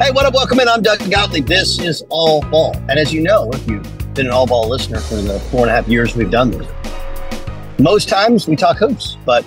[0.00, 0.34] Hey, what up?
[0.34, 0.68] Welcome in.
[0.68, 1.46] I'm Doug Gottlieb.
[1.46, 2.74] This is All Ball.
[2.88, 5.70] And as you know, if you've been an All Ball listener for the four and
[5.70, 6.66] a half years we've done this,
[7.78, 9.46] most times we talk hoops, but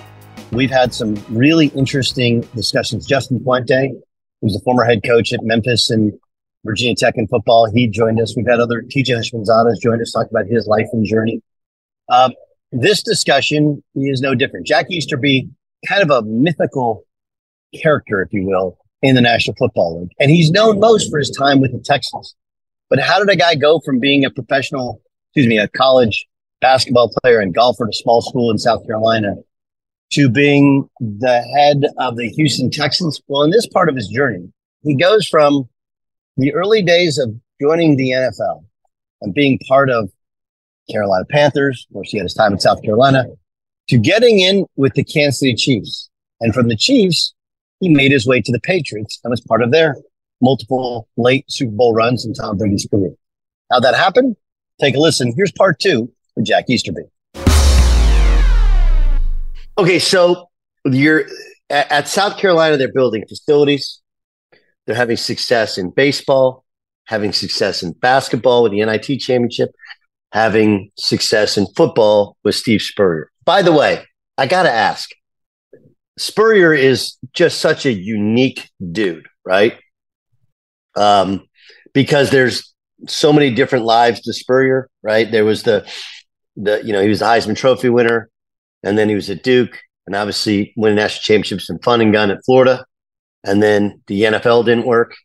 [0.54, 3.06] we've had some really interesting discussions.
[3.06, 3.92] Justin Fuente,
[4.40, 6.14] who's the former head coach at Memphis and
[6.64, 8.34] Virginia Tech in football, he joined us.
[8.34, 11.42] We've had other TJ Houshmandzadeh has joined us, talk about his life and journey.
[12.08, 12.32] Um,
[12.72, 14.66] this discussion is no different.
[14.66, 15.50] Jack Easterby,
[15.86, 17.04] kind of a mythical
[17.76, 20.12] character, if you will, in the National Football League.
[20.20, 22.36] And he's known most for his time with the Texans.
[22.90, 26.26] But how did a guy go from being a professional, excuse me, a college
[26.62, 29.36] basketball player and golfer at a small school in South Carolina
[30.14, 33.22] to being the head of the Houston Texans?
[33.28, 34.52] Well, in this part of his journey,
[34.84, 35.68] he goes from
[36.38, 38.64] the early days of joining the NFL
[39.22, 40.10] and being part of
[40.90, 43.26] Carolina Panthers, where he had his time in South Carolina,
[43.90, 46.10] to getting in with the Kansas City Chiefs.
[46.40, 47.34] And from the Chiefs,
[47.80, 49.96] he made his way to the Patriots and was part of their
[50.42, 53.14] multiple late Super Bowl runs in Tom Brady's career.
[53.72, 54.36] How that happened?
[54.80, 55.34] Take a listen.
[55.36, 57.04] Here's part two with Jack Easterby.
[59.78, 60.50] Okay, so
[60.86, 61.26] you're
[61.70, 64.00] at, South Carolina, they're building facilities.
[64.86, 66.64] They're having success in baseball,
[67.06, 69.72] having success in basketball with the NIT championship,
[70.32, 73.30] having success in football with Steve Spurrier.
[73.46, 74.06] By the way,
[74.38, 75.10] I got to ask
[76.18, 79.78] Spurrier is just such a unique dude, right?
[80.96, 81.48] Um,
[81.94, 82.74] because there's
[83.08, 85.32] so many different lives to Spurrier, right?
[85.32, 85.88] There was the
[86.56, 88.30] the you know he was the Heisman Trophy winner,
[88.84, 92.32] and then he was at Duke, and obviously winning national championships in fun and gun
[92.32, 92.84] at Florida,
[93.44, 95.16] and then the NFL didn't work,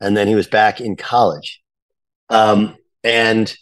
[0.00, 1.60] and then he was back in college,
[2.30, 3.54] um, and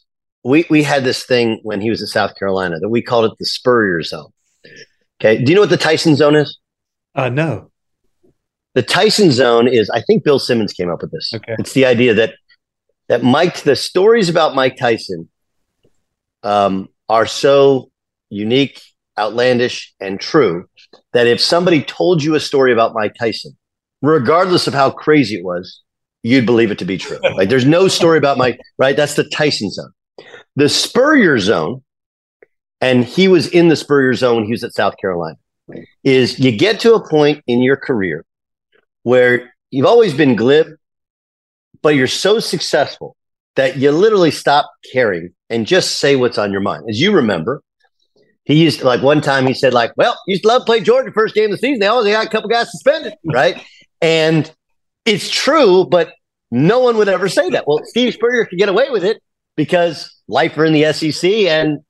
[0.44, 3.36] we we had this thing when he was at South Carolina that we called it
[3.38, 4.32] the Spurrier zone.
[5.20, 6.58] Okay, do you know what the Tyson zone is?
[7.15, 7.71] Uh, no.
[8.75, 11.32] The Tyson zone is, I think Bill Simmons came up with this.
[11.34, 11.56] Okay.
[11.59, 12.34] It's the idea that
[13.09, 15.28] that Mike, the stories about Mike Tyson
[16.44, 17.91] um, are so
[18.28, 18.81] unique,
[19.19, 20.69] outlandish, and true
[21.12, 23.56] that if somebody told you a story about Mike Tyson,
[24.00, 25.82] regardless of how crazy it was,
[26.22, 27.19] you'd believe it to be true.
[27.34, 28.97] Like there's no story about Mike, right?
[28.97, 29.91] That's the Tyson zone.
[30.54, 31.82] The Spurrier zone,
[32.81, 34.44] and he was in the Spurrier zone.
[34.44, 35.37] He was at South Carolina
[36.04, 38.25] is you get to a point in your career
[39.03, 40.69] where you've always been glib,
[41.82, 43.16] but you're so successful
[43.56, 46.84] that you literally stop caring and just say what's on your mind.
[46.88, 47.62] As you remember,
[48.44, 50.80] he used to, like one time he said like, "Well, used to love to play
[50.80, 51.80] Georgia first game of the season.
[51.80, 53.62] They always got a couple guys suspended, right?"
[54.00, 54.53] and
[55.04, 56.12] it's true, but
[56.50, 57.66] no one would ever say that.
[57.66, 59.22] Well, Steve Spurrier could get away with it
[59.56, 61.80] because lifer in the SEC and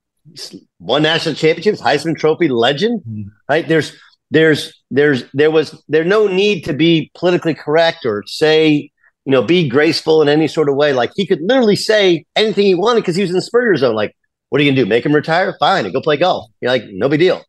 [0.79, 3.29] won national championships, Heisman Trophy legend, mm-hmm.
[3.49, 3.67] right?
[3.67, 3.97] There's
[4.31, 8.91] there's there's there was there no need to be politically correct or say
[9.25, 10.93] you know be graceful in any sort of way.
[10.93, 13.95] Like he could literally say anything he wanted because he was in the Spurrier zone.
[13.95, 14.17] Like,
[14.49, 14.89] what are you gonna do?
[14.89, 15.57] Make him retire?
[15.59, 16.51] Fine, and go play golf.
[16.61, 17.43] You're like, no big deal.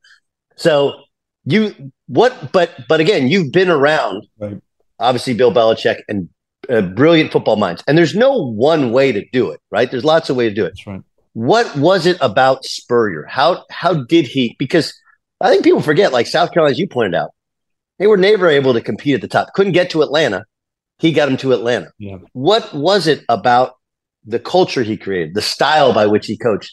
[0.55, 0.95] So
[1.45, 2.51] you what?
[2.51, 4.25] But but again, you've been around.
[4.39, 4.61] Right.
[4.99, 6.29] Obviously, Bill Belichick and
[6.69, 9.59] uh, brilliant football minds, and there's no one way to do it.
[9.71, 9.89] Right?
[9.89, 10.73] There's lots of ways to do it.
[10.75, 11.01] That's right.
[11.33, 13.25] What was it about Spurrier?
[13.25, 14.55] How how did he?
[14.59, 14.93] Because
[15.39, 17.31] I think people forget, like South Carolina, as you pointed out,
[17.99, 19.53] they were never able to compete at the top.
[19.53, 20.45] Couldn't get to Atlanta.
[20.99, 21.91] He got him to Atlanta.
[21.97, 22.17] Yeah.
[22.33, 23.73] What was it about
[24.25, 26.71] the culture he created, the style by which he coached,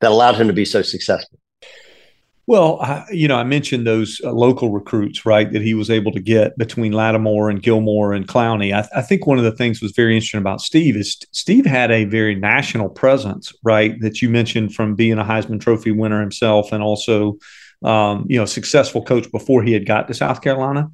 [0.00, 1.38] that allowed him to be so successful?
[2.48, 6.12] Well, I, you know, I mentioned those uh, local recruits, right, that he was able
[6.12, 8.72] to get between Lattimore and Gilmore and Clowney.
[8.72, 11.90] I, I, think one of the things was very interesting about Steve is Steve had
[11.90, 16.70] a very national presence, right, that you mentioned from being a Heisman Trophy winner himself
[16.70, 17.36] and also,
[17.82, 20.88] um, you know, successful coach before he had got to South Carolina.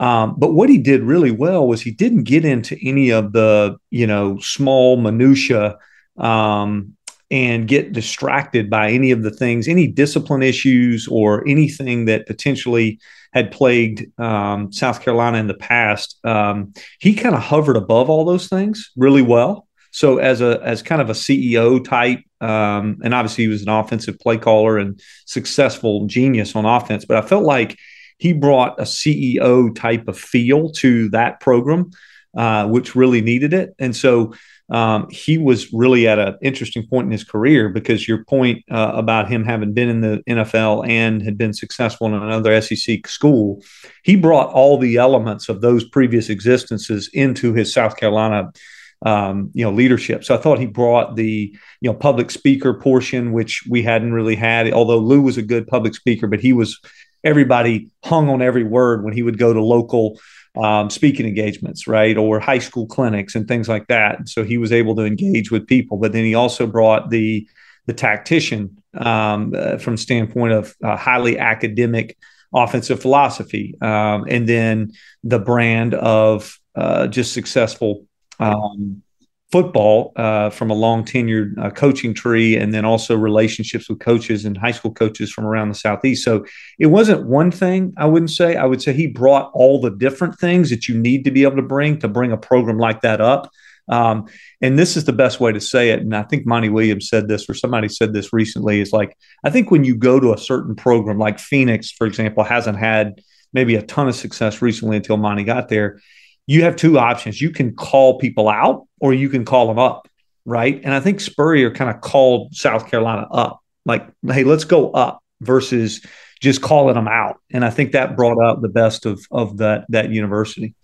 [0.00, 3.76] Um, but what he did really well was he didn't get into any of the,
[3.90, 5.78] you know, small minutia
[6.16, 6.96] um,
[7.30, 12.98] and get distracted by any of the things, any discipline issues or anything that potentially
[13.32, 16.18] had plagued um, South Carolina in the past.
[16.24, 19.66] Um, he kind of hovered above all those things really well.
[19.90, 23.68] So as a as kind of a CEO type, um, and obviously he was an
[23.68, 27.78] offensive play caller and successful genius on offense, but I felt like
[28.18, 31.90] he brought a CEO type of feel to that program,
[32.36, 33.74] uh, which really needed it.
[33.78, 34.34] And so
[34.70, 38.92] um, he was really at an interesting point in his career because your point uh,
[38.94, 43.62] about him having been in the NFL and had been successful in another SEC school,
[44.02, 48.52] he brought all the elements of those previous existences into his South Carolina.
[49.00, 50.24] Um, you know, leadership.
[50.24, 54.34] So I thought he brought the, you know, public speaker portion, which we hadn't really
[54.34, 54.72] had.
[54.72, 56.80] Although Lou was a good public speaker, but he was
[57.22, 60.18] everybody hung on every word when he would go to local
[60.56, 64.28] um, speaking engagements, right, or high school clinics and things like that.
[64.28, 67.46] So he was able to engage with people, but then he also brought the
[67.86, 72.18] the tactician um, uh, from standpoint of uh, highly academic
[72.54, 74.92] offensive philosophy, um, and then
[75.24, 78.04] the brand of uh, just successful
[78.40, 79.02] um,
[79.50, 84.44] football uh, from a long tenured uh, coaching tree and then also relationships with coaches
[84.44, 86.22] and high school coaches from around the southeast.
[86.22, 86.44] So
[86.78, 88.56] it wasn't one thing i wouldn't say.
[88.56, 91.56] I would say he brought all the different things that you need to be able
[91.56, 93.50] to bring to bring a program like that up.
[93.88, 94.26] Um,
[94.60, 96.00] and this is the best way to say it.
[96.00, 99.50] And i think monty williams said this or somebody said this recently is like i
[99.50, 103.22] think when you go to a certain program like phoenix for example hasn't had
[103.54, 106.00] maybe a ton of success recently until monty got there
[106.48, 107.42] you have two options.
[107.42, 110.08] You can call people out or you can call them up,
[110.44, 110.80] right?
[110.82, 115.20] And I think Spurrier kind of called South Carolina up, like, hey, let's go up
[115.40, 116.04] versus
[116.40, 117.40] just calling them out.
[117.52, 120.74] And I think that brought out the best of of that that university.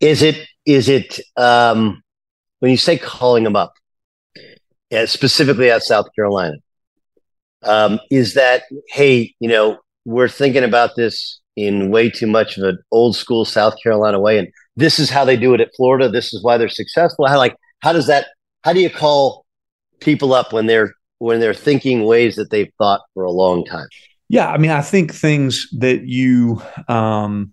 [0.00, 2.02] Is it is it um
[2.60, 3.74] when you say calling them up,
[4.90, 6.56] yeah, specifically at South Carolina,
[7.62, 12.64] um, is that hey, you know, we're thinking about this in way too much of
[12.64, 14.38] an old school South Carolina way.
[14.38, 16.08] And this is how they do it at Florida.
[16.08, 17.26] This is why they're successful.
[17.26, 18.28] How like how does that
[18.62, 19.44] how do you call
[20.00, 23.88] people up when they're when they're thinking ways that they've thought for a long time?
[24.28, 27.52] Yeah, I mean, I think things that you um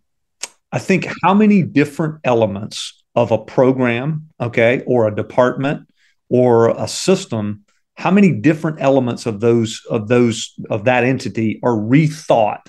[0.71, 5.87] I think how many different elements of a program, okay, or a department
[6.29, 7.63] or a system,
[7.95, 12.67] how many different elements of those of those of that entity are rethought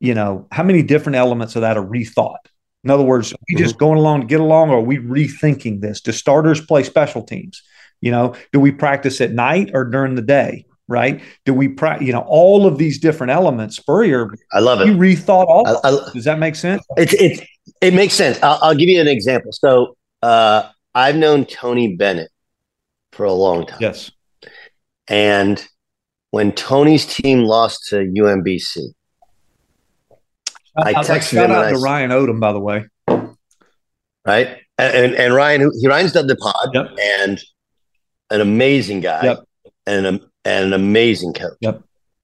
[0.00, 2.43] you know, how many different elements of that are rethought?
[2.84, 3.64] In other words, are we mm-hmm.
[3.64, 6.00] just going along to get along, or are we rethinking this?
[6.00, 7.62] Do starters play special teams?
[8.00, 10.66] You know, do we practice at night or during the day?
[10.86, 11.22] Right?
[11.46, 12.06] Do we practice?
[12.06, 13.76] You know, all of these different elements.
[13.76, 14.88] Spurrier, I love it.
[14.88, 15.66] You rethought all.
[15.66, 16.84] I, I, Does that make sense?
[16.98, 17.48] It it
[17.80, 18.38] it makes sense.
[18.42, 19.50] I'll, I'll give you an example.
[19.52, 22.30] So uh, I've known Tony Bennett
[23.12, 23.78] for a long time.
[23.80, 24.10] Yes.
[25.08, 25.66] And
[26.30, 28.78] when Tony's team lost to UMBC,
[30.76, 31.56] I texted shout him.
[31.56, 32.86] Out to Ryan Odom, by the way.
[34.26, 36.86] Right, and and, Ryan, he Ryan's done the pod, yep.
[37.00, 37.42] and
[38.30, 39.38] an amazing guy, yep.
[39.86, 41.56] and an, and an amazing coach.
[41.60, 41.82] Yep.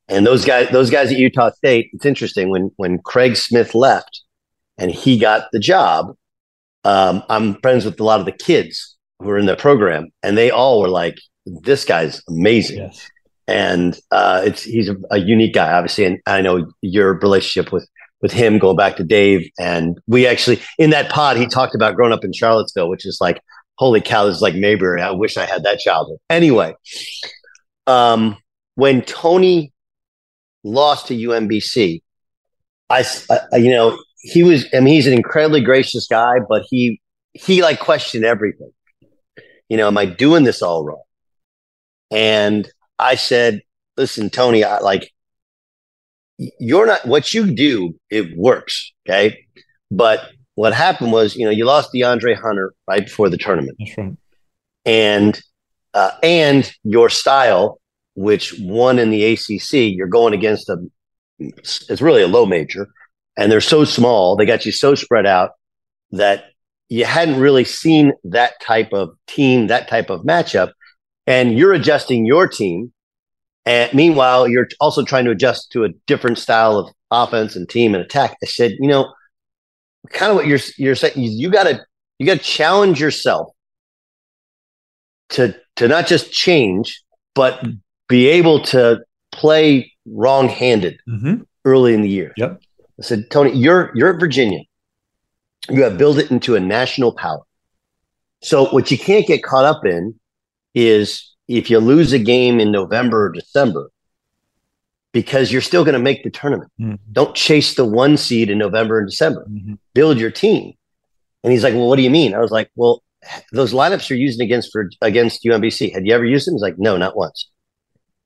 [0.08, 1.90] And those guys, those guys at Utah State.
[1.92, 4.22] It's interesting when when Craig Smith left,
[4.78, 6.16] and he got the job.
[6.84, 10.36] Um, I'm friends with a lot of the kids who are in the program, and
[10.36, 13.08] they all were like, "This guy's amazing." Yes.
[13.46, 17.86] And uh, it's he's a, a unique guy, obviously, and I know your relationship with
[18.22, 19.50] with him going back to Dave.
[19.58, 23.18] And we actually, in that pod, he talked about growing up in Charlottesville, which is
[23.20, 23.40] like,
[23.76, 25.00] holy cow, this is like Mayberry.
[25.00, 26.18] I wish I had that childhood.
[26.28, 26.74] Anyway,
[27.86, 28.36] um,
[28.74, 29.72] when Tony
[30.62, 32.02] lost to UMBC,
[32.90, 33.04] I,
[33.52, 37.00] I, you know, he was, I mean, he's an incredibly gracious guy, but he,
[37.32, 38.70] he like questioned everything.
[39.68, 41.02] You know, am I doing this all wrong?
[42.10, 43.62] And I said,
[43.96, 45.10] listen, Tony, I like,
[46.58, 49.44] you're not what you do it works okay?
[49.90, 53.76] But what happened was you know you lost DeAndre Hunter right before the tournament.
[53.78, 54.16] That's right.
[54.84, 55.40] And
[55.94, 57.80] uh, and your style
[58.14, 60.78] which won in the ACC you're going against a
[61.38, 62.88] it's really a low major
[63.36, 65.50] and they're so small they got you so spread out
[66.10, 66.46] that
[66.88, 70.72] you hadn't really seen that type of team that type of matchup
[71.26, 72.92] and you're adjusting your team
[73.66, 77.94] And meanwhile, you're also trying to adjust to a different style of offense and team
[77.94, 78.36] and attack.
[78.42, 79.12] I said, you know,
[80.10, 81.14] kind of what you're you're saying.
[81.16, 81.84] You, you gotta
[82.18, 83.48] you gotta challenge yourself
[85.30, 87.02] to to not just change,
[87.34, 87.62] but
[88.08, 89.00] be able to
[89.32, 91.42] play wrong-handed mm-hmm.
[91.64, 92.32] early in the year.
[92.36, 92.60] Yep.
[92.98, 94.60] I said, Tony, you're you're at Virginia.
[95.68, 97.42] You have built it into a national power.
[98.42, 100.18] So what you can't get caught up in
[100.74, 103.90] is if you lose a game in November or December,
[105.12, 106.70] because you're still going to make the tournament.
[106.80, 106.94] Mm-hmm.
[107.12, 109.44] Don't chase the one seed in November and December.
[109.50, 109.74] Mm-hmm.
[109.92, 110.74] Build your team.
[111.42, 113.02] And he's like, "Well, what do you mean?" I was like, "Well,
[113.52, 115.92] those lineups you're using against for against UMBC.
[115.92, 117.50] Had you ever used them?" He's like, "No, not once."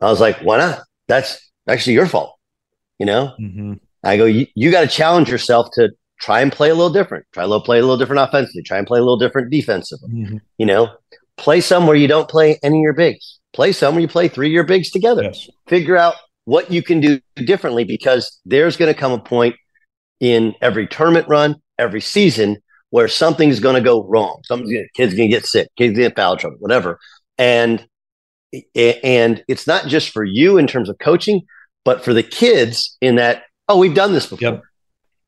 [0.00, 0.82] I was like, "Why not?
[1.08, 2.36] That's actually your fault."
[2.98, 3.32] You know.
[3.40, 3.74] Mm-hmm.
[4.02, 5.90] I go, "You, you got to challenge yourself to
[6.20, 7.24] try and play a little different.
[7.32, 8.62] Try to play a little different offensively.
[8.62, 10.10] Try and play a little different defensively.
[10.10, 10.36] Mm-hmm.
[10.58, 10.90] You know,
[11.36, 13.38] play some where you don't play any of your bigs.
[13.52, 15.22] Play some where you play three of your bigs together.
[15.22, 15.48] Yes.
[15.68, 16.14] Figure out
[16.44, 19.56] what you can do differently because there's going to come a point
[20.20, 22.58] in every tournament run, every season
[22.90, 24.40] where something's going to go wrong.
[24.44, 24.64] Some
[24.94, 26.98] kid's going to get sick, kids going to get foul trouble, whatever.
[27.38, 27.86] And
[28.76, 31.42] and it's not just for you in terms of coaching,
[31.84, 34.48] but for the kids in that oh, we've done this before.
[34.48, 34.62] Yep.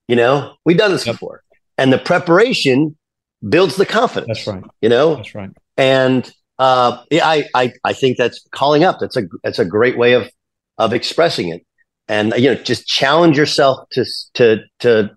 [0.09, 1.15] You know, we've done this yep.
[1.15, 1.43] before.
[1.79, 2.97] And the preparation
[3.47, 4.45] builds the confidence.
[4.45, 4.63] That's right.
[4.81, 5.17] You know?
[5.17, 5.51] That's right.
[5.77, 8.99] And uh, yeah, I, I I think that's calling up.
[9.01, 10.29] That's a that's a great way of
[10.79, 11.65] of expressing it.
[12.09, 14.05] And you know, just challenge yourself to
[14.35, 15.17] to to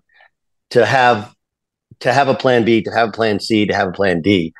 [0.70, 1.34] to have
[2.00, 4.52] to have a plan B, to have a plan C, to have a plan D.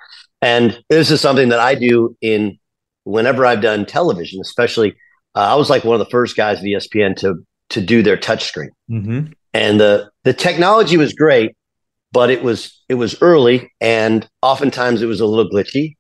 [0.43, 2.59] And this is something that I do in
[3.05, 4.95] whenever I've done television, especially.
[5.35, 7.37] Uh, I was like one of the first guys at ESPN to
[7.71, 8.71] to do their touchscreen.
[8.91, 11.57] Mm-hmm and the the technology was great,
[12.13, 15.97] but it was it was early, and oftentimes it was a little glitchy,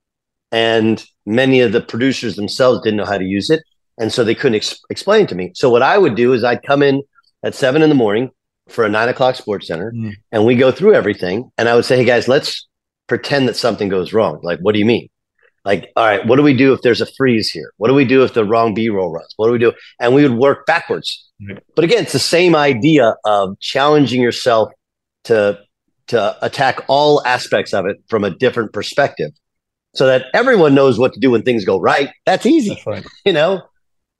[0.52, 3.62] and many of the producers themselves didn't know how to use it,
[3.99, 5.52] and so they couldn't ex- explain to me.
[5.55, 7.02] So what I would do is I'd come in
[7.45, 8.31] at seven in the morning
[8.69, 10.12] for a nine o'clock sports center, mm.
[10.33, 12.67] and we go through everything, and I would say, "Hey guys, let's
[13.07, 15.09] pretend that something goes wrong." Like, what do you mean?
[15.64, 17.71] Like, all right, what do we do if there's a freeze here?
[17.76, 19.35] What do we do if the wrong B roll runs?
[19.37, 19.73] What do we do?
[20.00, 21.29] And we would work backwards.
[21.75, 24.73] But again, it's the same idea of challenging yourself
[25.25, 25.59] to
[26.11, 29.31] to attack all aspects of it from a different perspective,
[29.95, 32.11] so that everyone knows what to do when things go right.
[32.26, 32.71] That's easy.
[32.71, 33.07] That's right.
[33.25, 33.62] You know,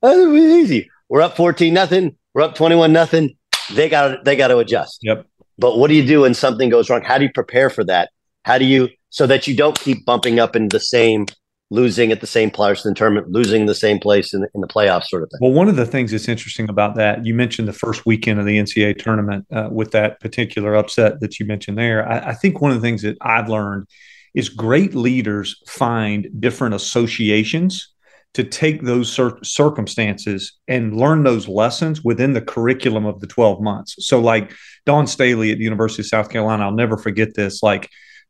[0.03, 0.91] that's easy.
[1.09, 2.17] We're up fourteen nothing.
[2.35, 3.37] We're up twenty one nothing.
[3.73, 4.99] They got they got to adjust.
[5.03, 5.27] Yep.
[5.59, 7.03] But what do you do when something goes wrong?
[7.03, 8.11] How do you prepare for that?
[8.45, 11.27] How do you so that you don't keep bumping up into the same
[11.71, 14.61] losing at the same place in the tournament, losing the same place in the, in
[14.61, 15.39] the playoffs, sort of thing.
[15.41, 18.47] Well, one of the things that's interesting about that, you mentioned the first weekend of
[18.47, 22.07] the NCAA tournament uh, with that particular upset that you mentioned there.
[22.09, 23.87] I, I, think one of the things that I've learned
[24.35, 27.93] is great leaders find different associations
[28.35, 33.61] to take those cir- circumstances and learn those lessons within the curriculum of the 12
[33.61, 33.95] months.
[34.07, 34.53] So, like
[34.87, 37.63] Dawn Staley at the University of South Carolina, I'll never forget this.
[37.63, 37.89] Like,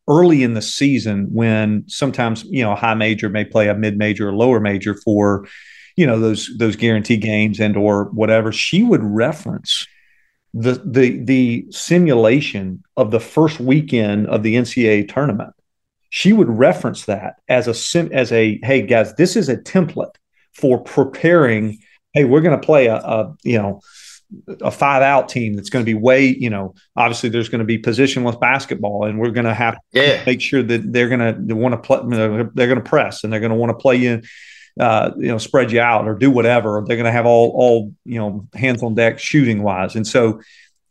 [0.09, 3.97] early in the season when sometimes you know a high major may play a mid
[3.97, 5.47] major or lower major for
[5.97, 9.87] you know those those guarantee games and or whatever she would reference
[10.55, 15.55] the the the simulation of the first weekend of the NCAA tournament.
[16.09, 20.17] She would reference that as a sim as a hey guys this is a template
[20.53, 21.79] for preparing
[22.15, 23.81] hey we're going to play a, a you know
[24.61, 27.65] a five out team that's going to be way, you know, obviously there's going to
[27.65, 30.19] be positionless basketball, and we're going to have yeah.
[30.19, 32.01] to make sure that they're going to want to play.
[32.09, 34.23] They're going to press, and they're going to want to play you,
[34.79, 36.83] uh, you know, spread you out or do whatever.
[36.87, 40.41] They're going to have all all you know hands on deck shooting wise, and so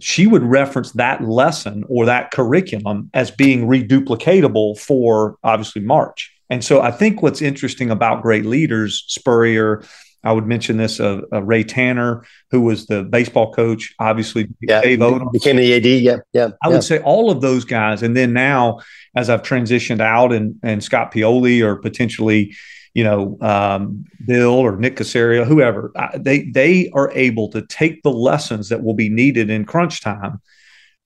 [0.01, 6.33] she would reference that lesson or that curriculum as being reduplicatable for obviously March.
[6.49, 9.83] And so I think what's interesting about great leaders, Spurrier,
[10.23, 14.81] I would mention this uh, uh, Ray Tanner, who was the baseball coach, obviously yeah,
[14.81, 15.31] Dave Odom.
[15.31, 15.85] became the AD.
[15.85, 16.49] Yeah, yeah.
[16.61, 16.73] I yeah.
[16.73, 18.79] would say all of those guys, and then now
[19.15, 22.55] as I've transitioned out, and and Scott Pioli or potentially,
[22.93, 28.03] you know, um, Bill or Nick Caserio, whoever, I, they they are able to take
[28.03, 30.41] the lessons that will be needed in crunch time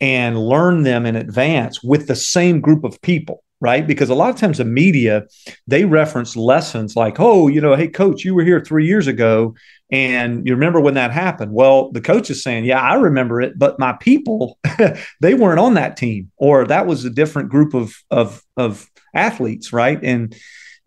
[0.01, 3.88] and learn them in advance with the same group of people right?
[3.88, 5.25] Because a lot of times the media
[5.67, 9.55] they reference lessons like, oh, you know, hey, coach, you were here three years ago,
[9.89, 11.53] and you remember when that happened.
[11.53, 14.60] Well, the coach is saying, yeah, I remember it, but my people,
[15.22, 19.72] they weren't on that team, or that was a different group of of of athletes,
[19.72, 20.00] right?
[20.03, 20.36] And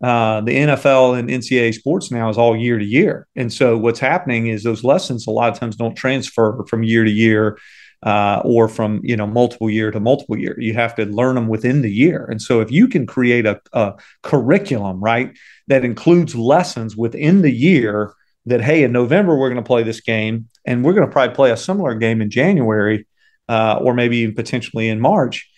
[0.03, 3.99] uh, the NFL and NCAA sports now is all year to year, and so what's
[3.99, 7.57] happening is those lessons a lot of times don't transfer from year to year
[8.03, 10.55] uh, or from you know multiple year to multiple year.
[10.59, 12.25] You have to learn them within the year.
[12.25, 15.35] And so if you can create a, a curriculum, right,
[15.67, 18.13] that includes lessons within the year
[18.45, 21.35] that hey, in November we're going to play this game, and we're going to probably
[21.35, 23.07] play a similar game in January,
[23.49, 25.49] uh, or maybe even potentially in March.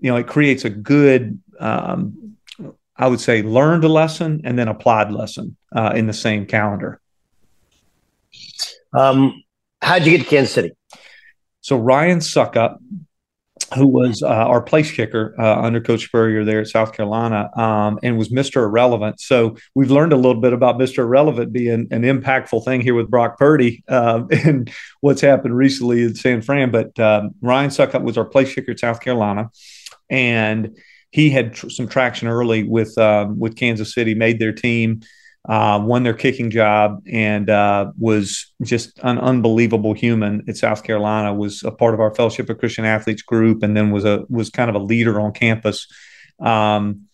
[0.00, 2.36] You know, it creates a good, um,
[2.96, 7.00] I would say, learned a lesson and then applied lesson uh, in the same calendar.
[8.94, 9.42] Um,
[9.80, 10.72] how'd you get to Kansas City?
[11.62, 12.78] So Ryan Succop,
[13.76, 17.98] who was uh, our place kicker uh, under Coach Spurrier there at South Carolina, um,
[18.02, 18.64] and was Mr.
[18.64, 19.20] Irrelevant.
[19.20, 20.98] So we've learned a little bit about Mr.
[20.98, 26.14] Irrelevant being an impactful thing here with Brock Purdy uh, and what's happened recently in
[26.14, 26.70] San Fran.
[26.70, 29.50] But um, Ryan Succop was our place kicker at South Carolina,
[30.10, 30.76] and
[31.10, 35.02] he had tr- some traction early with um, with Kansas City, made their team
[35.48, 41.34] uh, won their kicking job, and uh, was just an unbelievable human at South Carolina.
[41.34, 44.50] Was a part of our Fellowship of Christian Athletes group, and then was a was
[44.50, 45.88] kind of a leader on campus.
[46.40, 47.08] Um,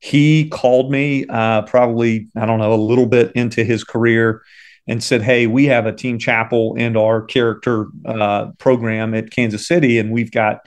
[0.00, 4.42] he called me uh, probably I don't know a little bit into his career
[4.86, 9.66] and said, "Hey, we have a team chapel and our character uh, program at Kansas
[9.66, 10.60] City, and we've got."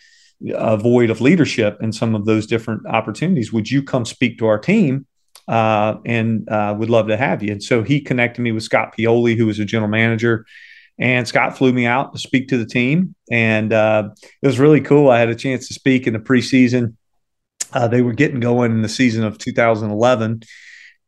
[0.56, 3.54] a void of leadership and some of those different opportunities.
[3.54, 5.06] Would you come speak to our team
[5.52, 7.52] uh, and uh, would love to have you.
[7.52, 10.46] And so he connected me with Scott Pioli, who was a general manager.
[10.98, 13.16] And Scott flew me out to speak to the team.
[13.30, 14.10] And uh,
[14.42, 15.10] it was really cool.
[15.10, 16.96] I had a chance to speak in the preseason.
[17.74, 20.44] Uh, they were getting going in the season of 2011.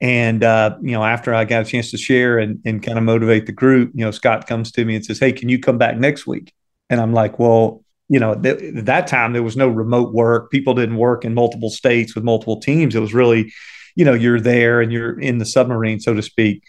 [0.02, 3.06] And, uh, you know, after I got a chance to share and, and kind of
[3.06, 5.78] motivate the group, you know, Scott comes to me and says, Hey, can you come
[5.78, 6.52] back next week?
[6.90, 10.52] And I'm like, Well, you know, th- at that time there was no remote work.
[10.52, 12.94] People didn't work in multiple states with multiple teams.
[12.94, 13.54] It was really,
[13.96, 16.64] you know you're there and you're in the submarine so to speak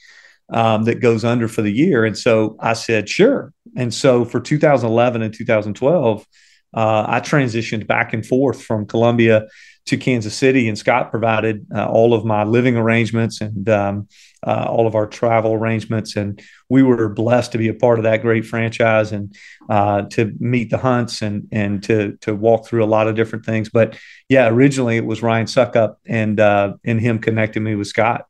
[0.50, 2.04] um, that goes under for the year.
[2.04, 3.52] And so i said sure.
[3.76, 6.26] And so for 2011 and 2012
[6.74, 9.46] uh, i transitioned back and forth from columbia
[9.86, 14.08] to kansas city and scott provided uh, all of my living arrangements and um,
[14.46, 16.16] uh, all of our travel arrangements.
[16.16, 19.34] And we were blessed to be a part of that great franchise and
[19.68, 23.44] uh, to meet the Hunts and and to to walk through a lot of different
[23.44, 23.70] things.
[23.70, 28.26] But yeah, originally it was Ryan Succop and uh, and him connecting me with Scott.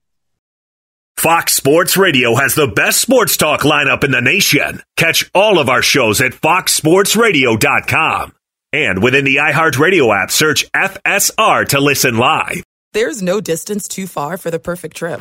[1.17, 4.83] Fox Sports Radio has the best sports talk lineup in the nation.
[4.97, 8.35] Catch all of our shows at foxsportsradio.com.
[8.75, 12.63] And within the iHeartRadio app, search FSR to listen live.
[12.93, 15.21] There's no distance too far for the perfect trip.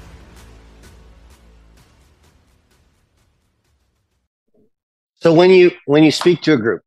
[5.21, 6.81] So when you when you speak to a group,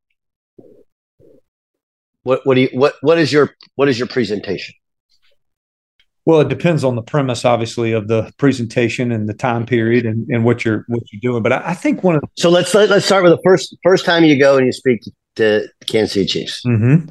[2.25, 4.75] what what do you what what is your what is your presentation?
[6.27, 10.27] Well, it depends on the premise, obviously, of the presentation and the time period and,
[10.31, 11.42] and what you're what you're doing.
[11.42, 13.33] But I, I think one of the- so let's let, us let us start with
[13.33, 16.62] the first first time you go and you speak to, to Kansas City Chiefs.
[16.66, 17.11] Mm-hmm.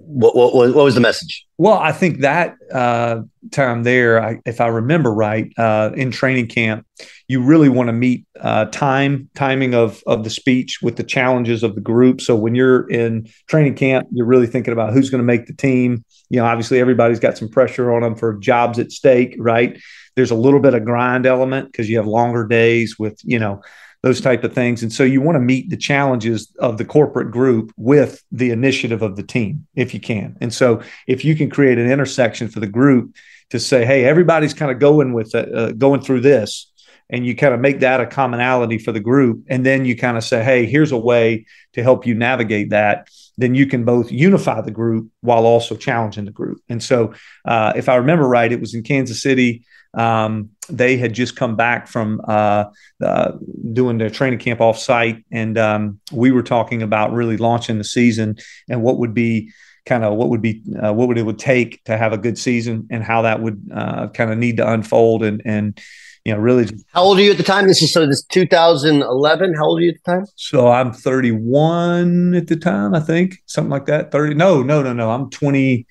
[0.00, 1.46] What, what, what was the message?
[1.58, 6.48] Well, I think that uh, time there, I, if I remember right, uh, in training
[6.48, 6.86] camp,
[7.28, 11.62] you really want to meet uh, time timing of of the speech with the challenges
[11.62, 12.20] of the group.
[12.20, 15.54] So when you're in training camp, you're really thinking about who's going to make the
[15.54, 16.04] team.
[16.28, 19.80] You know, obviously everybody's got some pressure on them for jobs at stake, right?
[20.16, 23.62] There's a little bit of grind element because you have longer days with you know
[24.04, 24.82] those type of things.
[24.82, 29.00] And so you want to meet the challenges of the corporate group with the initiative
[29.00, 30.36] of the team, if you can.
[30.42, 33.16] And so if you can create an intersection for the group
[33.48, 36.70] to say, hey, everybody's kind of going with uh, going through this,
[37.08, 40.18] and you kind of make that a commonality for the group, and then you kind
[40.18, 43.08] of say, hey, here's a way to help you navigate that.
[43.36, 46.60] then you can both unify the group while also challenging the group.
[46.68, 47.14] And so,
[47.44, 49.64] uh, if I remember right, it was in Kansas City.
[49.96, 52.64] Um, they had just come back from uh,
[53.02, 53.32] uh,
[53.72, 57.84] doing their training camp off site, and um, we were talking about really launching the
[57.84, 58.36] season
[58.68, 59.50] and what would be
[59.86, 62.38] kind of what would be uh, what would it would take to have a good
[62.38, 65.80] season and how that would uh, kind of need to unfold and and
[66.24, 67.66] you know really how old are you at the time?
[67.66, 70.26] This is so this 2011 how old are you at the time?
[70.36, 74.10] So i'm 31 at the time i think something like that.
[74.10, 75.86] 30 no no no no i'm 20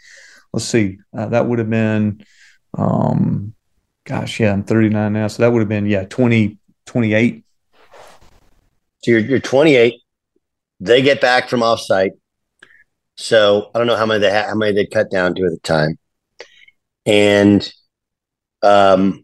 [0.53, 2.25] let's see uh, that would have been
[2.75, 3.53] um
[4.05, 7.43] gosh yeah i'm 39 now so that would have been yeah 20 28
[9.03, 10.01] so you're, you're 28
[10.79, 12.11] they get back from offsite
[13.15, 15.51] so I don't know how many they ha- how many they cut down to at
[15.51, 15.97] the time,
[17.05, 17.71] and
[18.63, 19.23] um,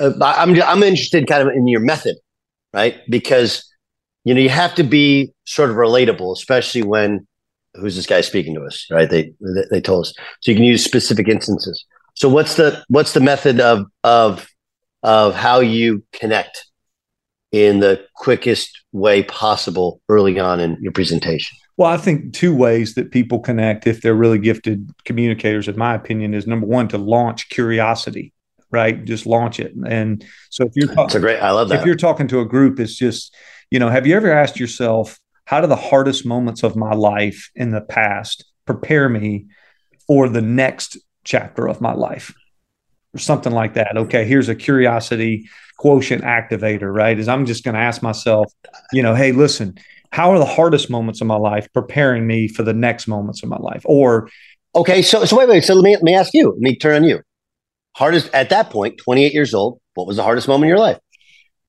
[0.00, 2.16] I'm I'm interested kind of in your method,
[2.72, 2.98] right?
[3.08, 3.70] Because
[4.24, 7.26] you know you have to be sort of relatable, especially when
[7.74, 9.10] who's this guy speaking to us, right?
[9.10, 9.34] They
[9.70, 11.84] they told us so you can use specific instances.
[12.20, 14.46] So what's the what's the method of of
[15.02, 16.66] of how you connect
[17.50, 21.56] in the quickest way possible early on in your presentation?
[21.78, 25.94] Well, I think two ways that people connect if they're really gifted communicators, in my
[25.94, 28.34] opinion, is number one to launch curiosity,
[28.70, 29.02] right?
[29.02, 29.72] Just launch it.
[29.86, 31.80] And so if you're talking, great, I love that.
[31.80, 33.34] If you're talking to a group, it's just,
[33.70, 37.50] you know, have you ever asked yourself, how do the hardest moments of my life
[37.54, 39.46] in the past prepare me
[40.06, 40.98] for the next
[41.30, 42.34] chapter of my life?
[43.14, 43.96] Or something like that.
[43.96, 45.48] Okay, here's a curiosity
[45.80, 47.18] quotient activator, right?
[47.18, 48.52] Is I'm just going to ask myself,
[48.92, 49.78] you know, hey, listen,
[50.12, 53.48] how are the hardest moments of my life preparing me for the next moments of
[53.48, 53.80] my life?
[53.86, 54.28] Or
[54.74, 55.64] okay, so so wait, wait.
[55.64, 56.50] So let me let me ask you.
[56.50, 57.22] Let me turn on you.
[57.96, 59.80] Hardest at that point, 28 years old.
[59.94, 60.98] What was the hardest moment in your life?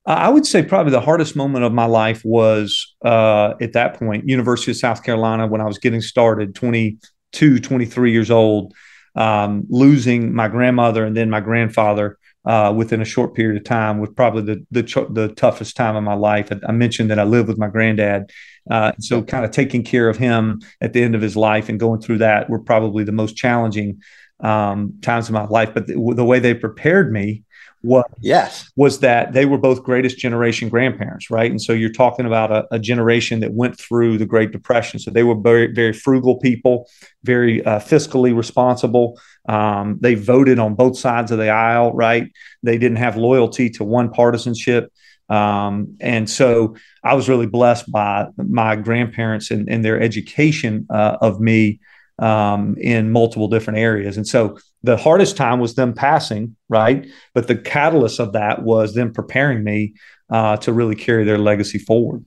[0.05, 4.27] I would say probably the hardest moment of my life was uh, at that point,
[4.27, 8.73] University of South Carolina, when I was getting started, 22, 23 years old,
[9.15, 13.99] um, losing my grandmother and then my grandfather uh, within a short period of time
[13.99, 16.51] was probably the the, the toughest time of my life.
[16.51, 18.31] I, I, mentioned that I lived with my granddad,
[18.69, 21.79] uh, so kind of taking care of him at the end of his life and
[21.79, 24.01] going through that were probably the most challenging
[24.39, 25.71] um, times of my life.
[25.73, 27.43] But the way they prepared me
[27.83, 28.69] was yes.
[28.75, 31.49] was that they were both greatest generation grandparents right?
[31.49, 34.99] And so you're talking about a, a generation that went through the great depression.
[34.99, 36.87] So they were very very frugal people
[37.23, 39.19] very uh, fiscally responsible.
[39.47, 42.31] Um, they voted on both sides of the aisle right?
[42.63, 44.91] They didn't have loyalty to one partisanship.
[45.29, 51.15] Um, and so i was really blessed by my grandparents and, and their education uh,
[51.21, 51.79] of me
[52.21, 54.15] um, in multiple different areas.
[54.15, 57.05] And so the hardest time was them passing, right?
[57.33, 59.95] But the catalyst of that was them preparing me
[60.29, 62.23] uh, to really carry their legacy forward.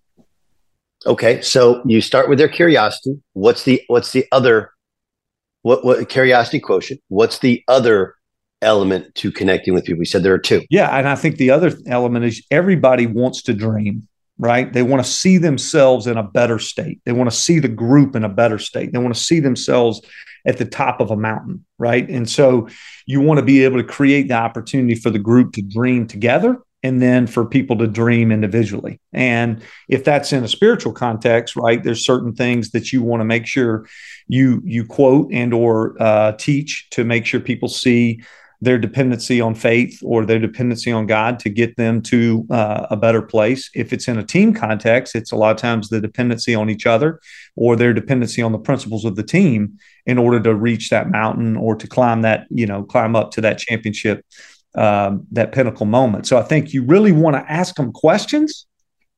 [1.07, 3.21] Okay, so you start with their curiosity.
[3.35, 4.73] What's the what's the other
[5.63, 7.01] what what curiosity quotient?
[7.09, 8.15] What's the other
[8.63, 9.99] element to connecting with people?
[9.99, 10.63] We said there are two.
[10.71, 14.73] Yeah, and I think the other element is everybody wants to dream right?
[14.73, 17.01] They want to see themselves in a better state.
[17.05, 18.93] They want to see the group in a better state.
[18.93, 20.01] They want to see themselves
[20.47, 22.09] at the top of a mountain, right?
[22.09, 22.69] And so
[23.07, 26.59] you want to be able to create the opportunity for the group to dream together
[26.83, 29.01] and then for people to dream individually.
[29.13, 33.25] And if that's in a spiritual context, right, there's certain things that you want to
[33.25, 33.87] make sure
[34.29, 38.23] you you quote and or uh, teach to make sure people see
[38.65, 42.97] their dependency on faith or their dependency on God to get them to uh, a
[42.97, 43.71] better place.
[43.75, 46.87] If it's in a team context, it's a lot of times the dependency on each
[46.87, 47.21] other
[47.57, 51.57] or their dependency on the principles of the team in order to reach that mountain
[51.57, 54.25] or to climb that, you know, climb up to that championship,
[54.75, 56.27] um, that pinnacle moment.
[56.27, 58.67] So I think you really want to ask them questions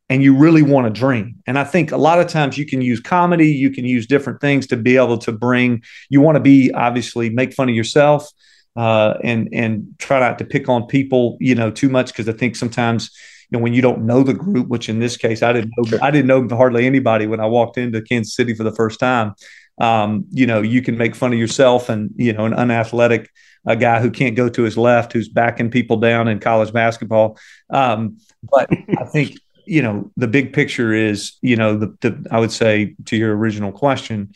[0.08, 1.36] and you really want to dream.
[1.46, 4.40] And I think a lot of times you can use comedy, you can use different
[4.40, 8.30] things to be able to bring, you want to be obviously make fun of yourself
[8.76, 12.32] uh, and and try not to pick on people, you know, too much because I
[12.32, 13.10] think sometimes
[13.50, 15.84] you know when you don't know the group, which in this case I didn't know,
[15.84, 15.98] sure.
[16.02, 19.34] I didn't know hardly anybody when I walked into Kansas City for the first time.
[19.78, 23.28] Um, you know, you can make fun of yourself and you know an unathletic
[23.66, 27.36] a guy who can't go to his left, who's backing people down in college basketball.
[27.70, 32.38] Um, but I think you know the big picture is you know the, the I
[32.38, 34.32] would say to your original question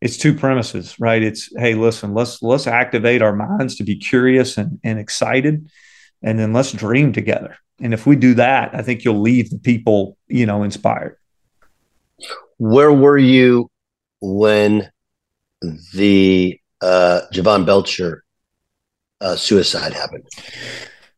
[0.00, 1.22] it's two premises, right?
[1.22, 5.70] It's hey, listen, let's let's activate our minds to be curious and, and excited,
[6.22, 7.56] and then let's dream together.
[7.80, 11.16] And if we do that, I think you'll leave the people, you know, inspired.
[12.58, 13.70] Where were you
[14.20, 14.90] when
[15.94, 18.24] the uh, Jovan Belcher
[19.20, 20.24] uh, suicide happened?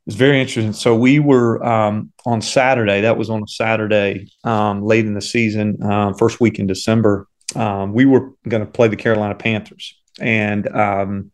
[0.06, 0.72] It's very interesting.
[0.72, 3.02] So we were um, on Saturday.
[3.02, 7.28] That was on a Saturday um, late in the season, uh, first week in December.
[7.56, 11.32] Um, we were going to play the Carolina Panthers, and um,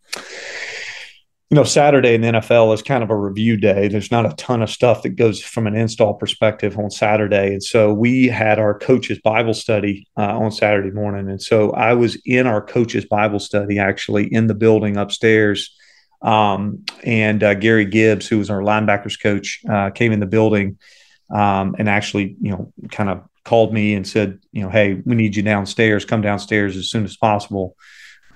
[1.50, 3.88] you know, Saturday in the NFL is kind of a review day.
[3.88, 7.54] There's not a ton of stuff that goes from an install perspective on Saturday.
[7.54, 11.30] And so we had our coach's Bible study uh, on Saturday morning.
[11.30, 15.74] And so I was in our coach's Bible study actually in the building upstairs.
[16.20, 20.76] Um, and uh, Gary Gibbs, who was our linebackers coach, uh, came in the building
[21.30, 25.14] um, and actually, you know, kind of called me and said, you know, hey, we
[25.14, 26.04] need you downstairs.
[26.04, 27.76] Come downstairs as soon as possible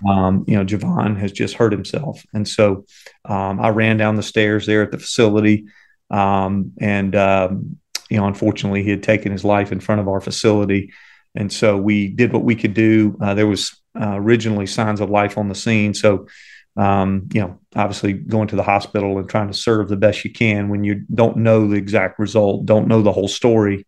[0.09, 2.25] um, you know, Jovan has just hurt himself.
[2.33, 2.87] And so
[3.25, 5.67] um, I ran down the stairs there at the facility.
[6.11, 7.79] Um, and, um,
[8.11, 10.93] you know, unfortunately, he had taken his life in front of our facility.
[11.35, 13.17] And so we did what we could do.
[13.21, 15.95] Uh, there was uh, originally signs of life on the scene.
[15.95, 16.27] So,
[16.77, 20.33] um, you know, obviously going to the hospital and trying to serve the best you
[20.33, 23.87] can when you don't know the exact result, don't know the whole story.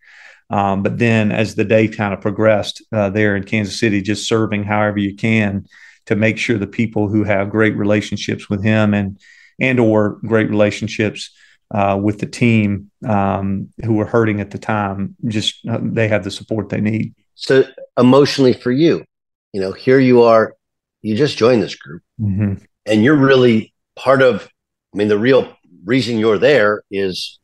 [0.50, 4.28] Um, but then as the day kind of progressed uh, there in Kansas City, just
[4.28, 5.66] serving however you can,
[6.06, 9.18] to make sure the people who have great relationships with him and
[9.60, 11.30] and or great relationships
[11.70, 16.24] uh, with the team um, who were hurting at the time just uh, they have
[16.24, 17.64] the support they need so
[17.98, 19.04] emotionally for you
[19.52, 20.54] you know here you are
[21.02, 22.54] you just joined this group mm-hmm.
[22.86, 24.48] and you're really part of
[24.92, 27.38] i mean the real reason you're there is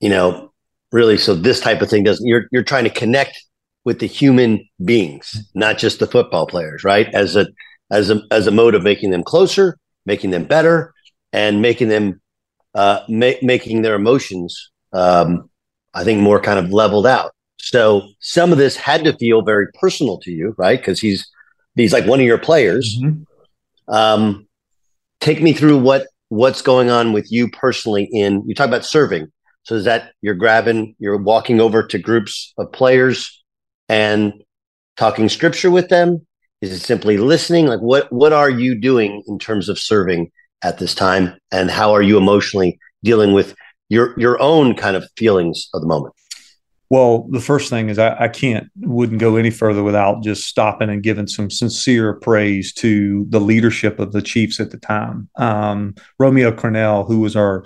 [0.00, 0.52] you know
[0.96, 3.36] really so this type of thing doesn't you're you're trying to connect
[3.86, 7.06] with the human beings, not just the football players, right?
[7.14, 7.46] As a
[7.90, 10.92] as a as a mode of making them closer, making them better,
[11.32, 12.20] and making them
[12.74, 15.48] uh, ma- making their emotions, um,
[15.94, 17.32] I think, more kind of leveled out.
[17.58, 20.78] So some of this had to feel very personal to you, right?
[20.78, 21.30] Because he's
[21.76, 22.98] he's like one of your players.
[22.98, 23.94] Mm-hmm.
[23.94, 24.48] Um,
[25.20, 28.08] take me through what what's going on with you personally.
[28.12, 29.30] In you talk about serving.
[29.66, 33.42] So is that you're grabbing, you're walking over to groups of players
[33.88, 34.32] and
[34.96, 36.24] talking scripture with them?
[36.60, 37.66] Is it simply listening?
[37.66, 40.30] Like what what are you doing in terms of serving
[40.62, 43.56] at this time and how are you emotionally dealing with
[43.88, 46.14] your your own kind of feelings of the moment?
[46.88, 50.88] Well, the first thing is I, I, can't wouldn't go any further without just stopping
[50.88, 55.28] and giving some sincere praise to the leadership of the Chiefs at the time.
[55.34, 57.64] Um, Romeo Crennel, who was our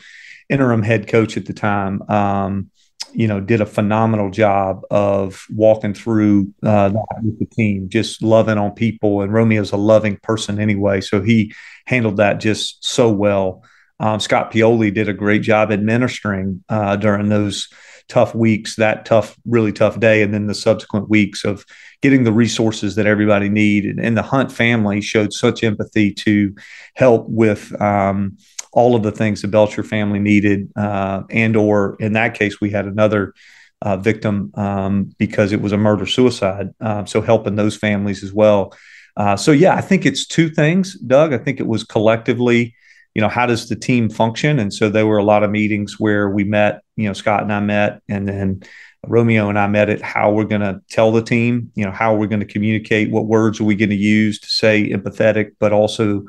[0.50, 2.70] interim head coach at the time, um,
[3.12, 6.90] you know, did a phenomenal job of walking through uh,
[7.22, 9.22] with the team, just loving on people.
[9.22, 11.52] And Romeo's a loving person anyway, so he
[11.86, 13.64] handled that just so well.
[13.98, 17.68] Um, Scott Pioli did a great job administering uh, during those
[18.08, 21.64] tough weeks, that tough, really tough day, and then the subsequent weeks of
[22.02, 23.98] getting the resources that everybody needed.
[23.98, 26.54] And the Hunt family showed such empathy to
[26.94, 27.80] help with.
[27.80, 28.36] Um,
[28.72, 32.70] all of the things the Belcher family needed, uh, and or in that case, we
[32.70, 33.34] had another
[33.82, 36.70] uh, victim um, because it was a murder suicide.
[36.80, 38.72] Uh, so helping those families as well.
[39.16, 41.32] Uh, so yeah, I think it's two things, Doug.
[41.32, 42.74] I think it was collectively,
[43.14, 44.58] you know, how does the team function?
[44.58, 46.82] And so there were a lot of meetings where we met.
[46.96, 48.62] You know, Scott and I met, and then.
[49.06, 52.14] Romeo and I met at how we're going to tell the team, you know, how
[52.14, 55.72] we're going to communicate, what words are we going to use to say empathetic, but
[55.72, 56.26] also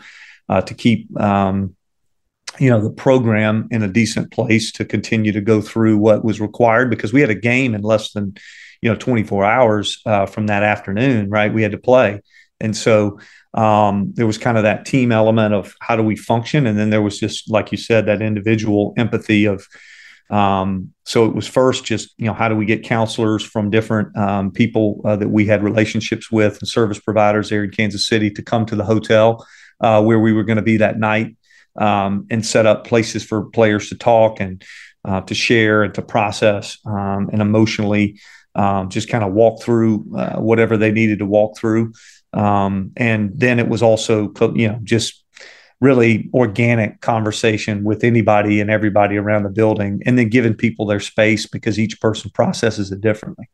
[0.47, 1.75] uh, to keep um,
[2.59, 6.41] you know the program in a decent place to continue to go through what was
[6.41, 8.35] required because we had a game in less than
[8.81, 11.53] you know 24 hours uh, from that afternoon right?
[11.53, 12.21] We had to play.
[12.59, 13.19] And so
[13.53, 16.67] um, there was kind of that team element of how do we function?
[16.67, 19.67] And then there was just like you said that individual empathy of
[20.29, 24.15] um, so it was first just you know how do we get counselors from different
[24.15, 28.31] um, people uh, that we had relationships with and service providers there in kansas city
[28.31, 29.45] to come to the hotel
[29.81, 31.35] uh, where we were going to be that night
[31.77, 34.63] um, and set up places for players to talk and
[35.05, 38.19] uh, to share and to process um, and emotionally
[38.55, 41.93] um, just kind of walk through uh, whatever they needed to walk through.
[42.33, 45.23] Um, and then it was also, you know, just
[45.79, 50.99] really organic conversation with anybody and everybody around the building, and then giving people their
[50.99, 53.49] space because each person processes it differently.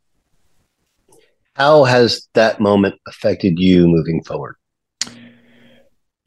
[1.53, 4.55] How has that moment affected you moving forward?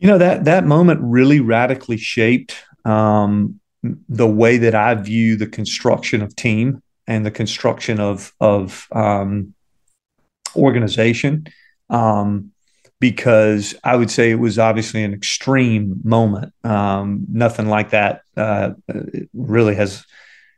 [0.00, 3.60] You know that that moment really radically shaped um,
[4.08, 9.54] the way that I view the construction of team and the construction of of um,
[10.56, 11.46] organization.
[11.88, 12.52] Um,
[13.00, 16.52] because I would say it was obviously an extreme moment.
[16.62, 18.72] Um, nothing like that uh,
[19.32, 20.04] really has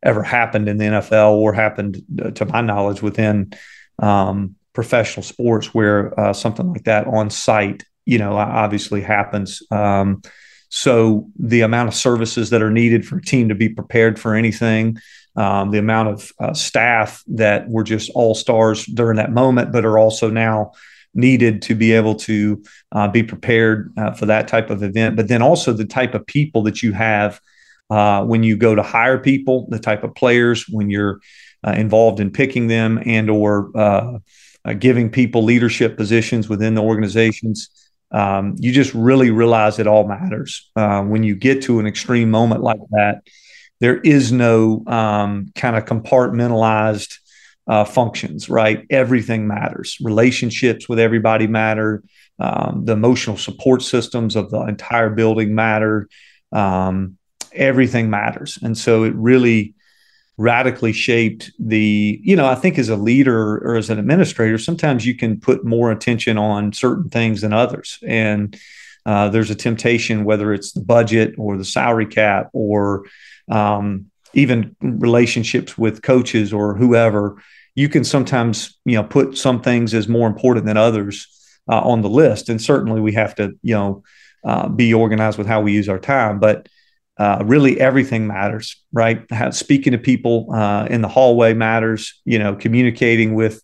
[0.02, 3.52] ever happened in the NFL or happened, uh, to my knowledge, within
[4.00, 9.62] um, professional sports where uh, something like that on site you know, obviously happens.
[9.70, 10.22] Um,
[10.68, 14.34] so the amount of services that are needed for a team to be prepared for
[14.34, 14.96] anything,
[15.36, 19.84] um, the amount of uh, staff that were just all stars during that moment, but
[19.84, 20.72] are also now
[21.14, 22.62] needed to be able to
[22.92, 25.14] uh, be prepared uh, for that type of event.
[25.14, 27.38] But then also the type of people that you have
[27.90, 31.20] uh, when you go to hire people, the type of players when you're
[31.66, 34.18] uh, involved in picking them and or uh,
[34.78, 37.68] giving people leadership positions within the organizations
[38.12, 40.70] um, you just really realize it all matters.
[40.76, 43.22] Uh, when you get to an extreme moment like that,
[43.80, 47.18] there is no um, kind of compartmentalized
[47.66, 48.86] uh, functions, right?
[48.90, 49.96] Everything matters.
[50.00, 52.02] Relationships with everybody matter.
[52.38, 56.08] Um, the emotional support systems of the entire building matter.
[56.52, 57.18] Um,
[57.52, 58.58] everything matters.
[58.62, 59.74] And so it really
[60.42, 65.06] radically shaped the you know i think as a leader or as an administrator sometimes
[65.06, 67.98] you can put more attention on certain things than others.
[68.06, 68.58] And
[69.04, 73.06] uh, there's a temptation whether it's the budget or the salary cap or
[73.50, 77.42] um, even relationships with coaches or whoever
[77.74, 81.26] you can sometimes you know put some things as more important than others
[81.68, 82.48] uh, on the list.
[82.48, 84.02] And certainly we have to you know
[84.44, 86.38] uh, be organized with how we use our time.
[86.38, 86.68] But
[87.18, 89.24] uh, really everything matters, right?
[89.30, 92.20] How, speaking to people uh, in the hallway matters.
[92.24, 93.62] You know, communicating with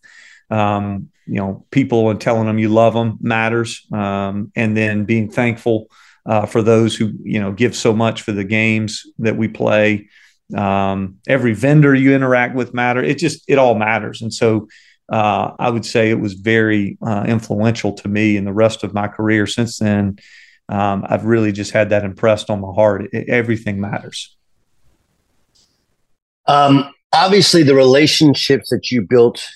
[0.51, 5.31] um, you know people and telling them you love them matters, um, and then being
[5.31, 5.89] thankful
[6.27, 10.09] uh, for those who you know give so much for the games that we play.
[10.55, 13.03] Um, every vendor you interact with matter.
[13.03, 14.69] It just it all matters, and so.
[15.11, 18.93] Uh, I would say it was very uh, influential to me in the rest of
[18.93, 20.19] my career since then
[20.69, 23.07] um, I've really just had that impressed on my heart.
[23.13, 24.37] It, everything matters.
[26.47, 29.47] Um, obviously, the relationships that you built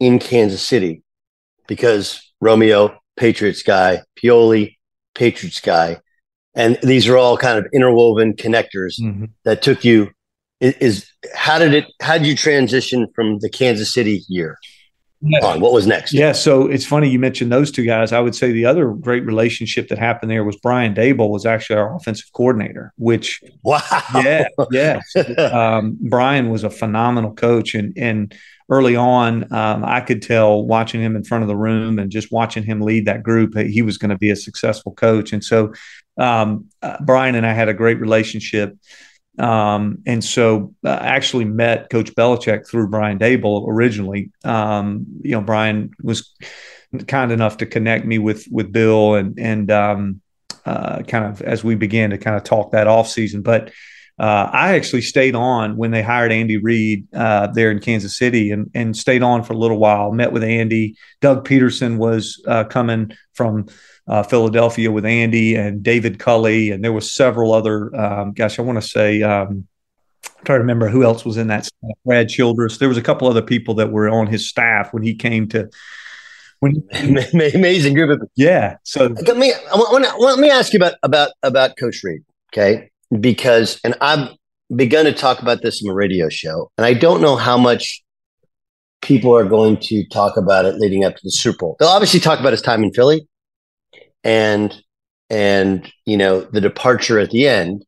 [0.00, 1.02] in Kansas City,
[1.66, 4.76] because Romeo, Patriots guy, Pioli,
[5.14, 6.00] Patriots guy,
[6.54, 9.26] and these are all kind of interwoven connectors mm-hmm.
[9.44, 10.10] that took you.
[10.60, 11.84] Is, is how did it?
[12.00, 14.58] How did you transition from the Kansas City year?
[15.42, 15.60] On.
[15.60, 16.12] What was next?
[16.12, 18.12] Yeah, so it's funny you mentioned those two guys.
[18.12, 21.76] I would say the other great relationship that happened there was Brian Daboll was actually
[21.76, 22.92] our offensive coordinator.
[22.98, 23.80] Which wow,
[24.16, 25.00] yeah, yeah.
[25.52, 28.34] um, Brian was a phenomenal coach, and and
[28.68, 32.32] early on, um, I could tell watching him in front of the room and just
[32.32, 35.32] watching him lead that group, he was going to be a successful coach.
[35.32, 35.72] And so
[36.18, 38.76] um, uh, Brian and I had a great relationship.
[39.38, 44.30] Um, and so uh, I actually met Coach Belichick through Brian Daboll originally.
[44.44, 46.34] Um, you know, Brian was
[47.06, 50.20] kind enough to connect me with with Bill and and um,
[50.64, 53.42] uh, kind of as we began to kind of talk that off season.
[53.42, 53.72] But
[54.18, 58.50] uh, I actually stayed on when they hired Andy Reid uh, there in Kansas City
[58.50, 60.12] and and stayed on for a little while.
[60.12, 60.96] Met with Andy.
[61.20, 63.66] Doug Pederson was uh, coming from
[64.08, 67.94] uh, Philadelphia with Andy and David Culley, and there was several other.
[67.94, 69.22] Um, gosh, I want to say.
[69.22, 69.66] Um,
[70.38, 71.66] I'm trying to remember who else was in that.
[71.66, 71.90] Staff.
[72.04, 72.78] Brad Childress.
[72.78, 75.68] There was a couple other people that were on his staff when he came to.
[76.60, 78.76] When he, amazing group of yeah.
[78.84, 79.52] So let me
[80.18, 82.90] let me ask you about about about Coach Reid, okay?
[83.20, 84.30] Because and I've
[84.74, 88.02] begun to talk about this in a radio show, and I don't know how much
[89.02, 91.76] people are going to talk about it leading up to the Super Bowl.
[91.78, 93.26] They'll obviously talk about his time in Philly,
[94.24, 94.74] and
[95.30, 97.84] and you know the departure at the end.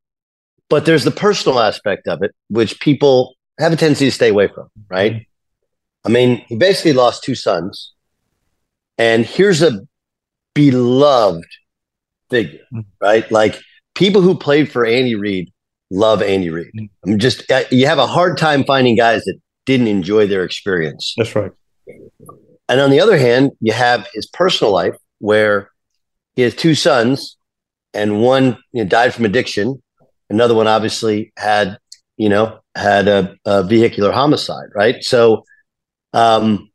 [0.70, 4.48] But there's the personal aspect of it which people have a tendency to stay away
[4.48, 5.26] from right?
[6.04, 7.92] I mean he basically lost two sons.
[8.98, 9.80] And here's a
[10.54, 11.46] beloved
[12.30, 12.80] figure mm-hmm.
[13.00, 13.30] right?
[13.30, 13.60] Like
[13.94, 15.52] people who played for andy reid
[15.90, 16.70] love andy reid.
[16.76, 17.10] Mm-hmm.
[17.10, 21.14] i'm just uh, you have a hard time finding guys that didn't enjoy their experience.
[21.16, 21.52] That's right.
[22.70, 25.70] And on the other hand you have his personal life where
[26.38, 27.36] he has two sons,
[27.92, 29.82] and one you know, died from addiction.
[30.30, 31.78] Another one obviously had,
[32.16, 34.68] you know, had a, a vehicular homicide.
[34.72, 35.02] Right.
[35.02, 35.42] So,
[36.12, 36.70] um,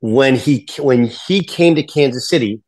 [0.00, 2.60] when he when he came to Kansas City,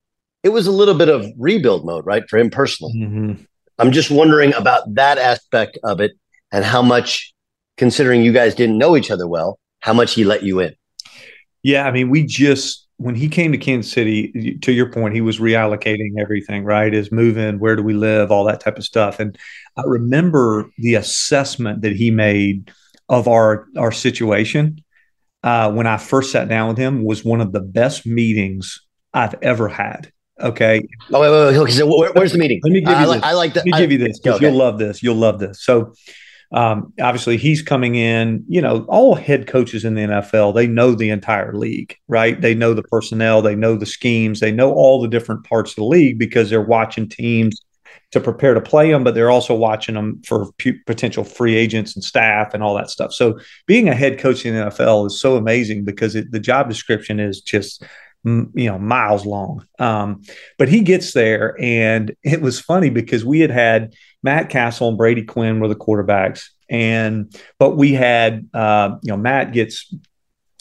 [0.43, 2.95] it was a little bit of rebuild mode, right, for him personally.
[2.97, 3.43] Mm-hmm.
[3.79, 6.13] I'm just wondering about that aspect of it
[6.51, 7.35] and how much,
[7.77, 10.75] considering you guys didn't know each other well, how much he let you in.
[11.63, 15.21] Yeah, I mean, we just when he came to Kansas City, to your point, he
[15.21, 16.93] was reallocating everything, right?
[16.93, 19.21] Is moving, where do we live, all that type of stuff.
[19.21, 19.39] And
[19.77, 22.71] I remember the assessment that he made
[23.09, 24.85] of our our situation
[25.43, 28.81] uh, when I first sat down with him was one of the best meetings
[29.15, 30.13] I've ever had.
[30.41, 30.87] Okay.
[31.13, 31.73] Oh wait, wait, wait.
[31.73, 32.61] So where, where's the meeting?
[32.63, 32.95] Let me give you.
[32.95, 33.23] Uh, this.
[33.23, 33.67] I like that.
[33.67, 34.47] Let me give you this because okay.
[34.47, 35.03] you'll love this.
[35.03, 35.63] You'll love this.
[35.63, 35.95] So
[36.51, 38.45] um, obviously, he's coming in.
[38.49, 42.41] You know, all head coaches in the NFL they know the entire league, right?
[42.41, 45.77] They know the personnel, they know the schemes, they know all the different parts of
[45.77, 47.61] the league because they're watching teams
[48.11, 51.95] to prepare to play them, but they're also watching them for p- potential free agents
[51.95, 53.13] and staff and all that stuff.
[53.13, 56.69] So being a head coach in the NFL is so amazing because it, the job
[56.71, 57.85] description is just
[58.25, 59.67] you know miles long.
[59.79, 60.23] Um,
[60.59, 64.99] but he gets there, and it was funny because we had had Matt Cassel and
[64.99, 69.93] Brady Quinn were the quarterbacks, and but we had uh, you know Matt gets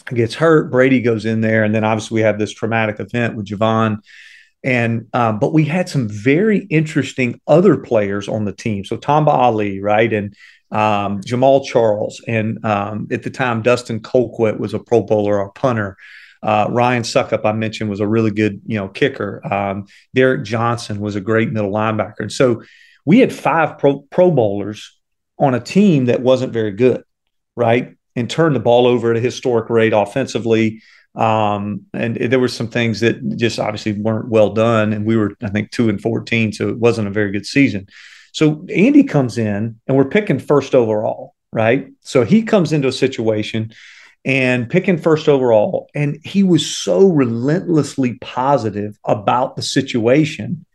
[0.06, 3.46] gets hurt, Brady goes in there, and then obviously we have this traumatic event with
[3.46, 4.00] Jovan.
[4.64, 8.84] And um, but we had some very interesting other players on the team.
[8.84, 10.34] So Tamba Hali right, and
[10.70, 15.50] um, Jamaal Charles, and um, at the time Dustin Colquitt was a Pro Bowler, our
[15.52, 15.96] punter.
[16.42, 19.40] Uh, Ryan Succop, I mentioned, was a really good, you know, kicker.
[19.52, 22.62] Um, Derrick Johnson was a great middle linebacker, and so
[23.04, 24.98] we had five pro, pro bowlers
[25.38, 27.02] on a team that wasn't very good,
[27.56, 27.96] right?
[28.16, 30.82] And turned the ball over at a historic rate offensively.
[31.14, 34.92] Um, and there were some things that just obviously weren't well done.
[34.92, 37.88] And we were, I think, two and 14, so it wasn't a very good season.
[38.32, 41.88] So Andy comes in and we're picking first overall, right?
[42.00, 43.72] So he comes into a situation
[44.28, 50.66] and picking first overall, and he was so relentlessly positive about the situation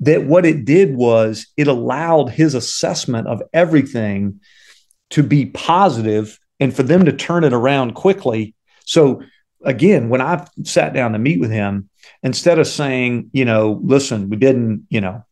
[0.00, 4.38] that what it did was it allowed his assessment of everything
[5.08, 8.54] to be positive and for them to turn it around quickly.
[8.84, 9.22] So
[9.64, 11.88] again, when I sat down to meet with him,
[12.22, 15.24] instead of saying, you know, listen, we didn't, you know,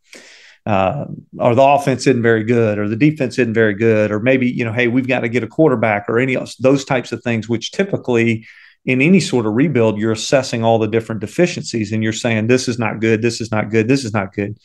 [0.67, 1.07] uh,
[1.39, 4.65] or the offense isn't very good, or the defense isn't very good, or maybe you
[4.65, 7.49] know, hey, we've got to get a quarterback, or any of those types of things,
[7.49, 8.47] which typically
[8.85, 12.69] in any sort of rebuild, you're assessing all the different deficiencies and you're saying, this
[12.69, 14.59] is not good, this is not good, this is not good.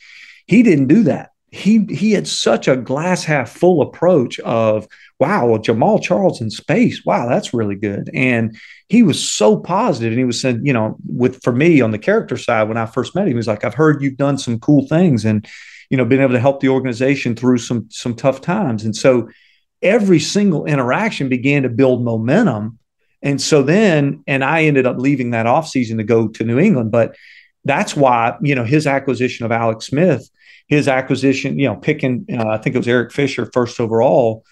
[0.46, 1.30] He didn't do that.
[1.50, 4.86] He he had such a glass half full approach of
[5.18, 8.10] wow, well, Jamaal Charles in space, wow, that's really good.
[8.14, 8.56] And
[8.88, 11.98] he was so positive, and he was saying, you know, with for me on the
[11.98, 14.60] character side, when I first met him, he was like, I've heard you've done some
[14.60, 15.46] cool things, and
[15.90, 18.84] you know, been able to help the organization through some some tough times.
[18.84, 19.28] And so
[19.82, 22.78] every single interaction began to build momentum
[23.22, 26.90] and so then, and I ended up leaving that offseason to go to New England.
[26.90, 27.16] But
[27.64, 30.28] that's why, you know, his acquisition of Alex Smith,
[30.68, 34.44] his acquisition, you know, picking, uh, I think it was Eric Fisher first overall,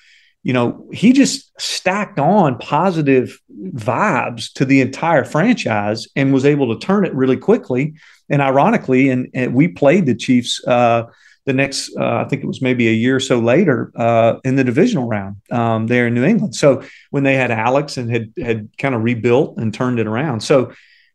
[0.42, 3.40] you know, he just stacked on positive
[3.74, 7.94] vibes to the entire franchise and was able to turn it really quickly.
[8.28, 11.04] And ironically, and, and we played the Chiefs uh,
[11.46, 14.56] the next, uh, I think it was maybe a year or so later uh, in
[14.56, 16.56] the divisional round um, there in New England.
[16.56, 20.40] So when they had Alex and had had kind of rebuilt and turned it around,
[20.40, 20.72] so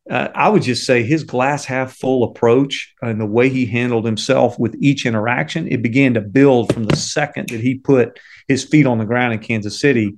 [0.09, 4.05] uh, I would just say his glass half full approach and the way he handled
[4.05, 8.63] himself with each interaction, it began to build from the second that he put his
[8.63, 10.15] feet on the ground in Kansas City.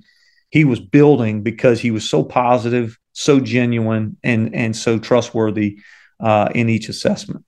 [0.52, 5.80] He was building because he was so positive, so genuine, and and so trustworthy
[6.20, 7.44] uh, in each assessment.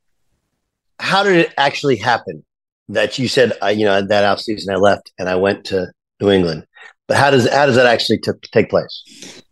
[0.99, 2.43] How did it actually happen?
[2.89, 5.91] That you said, uh, you know, that off season I left and I went to
[6.21, 6.65] New England.
[7.07, 9.43] But how does how does that actually t- take place?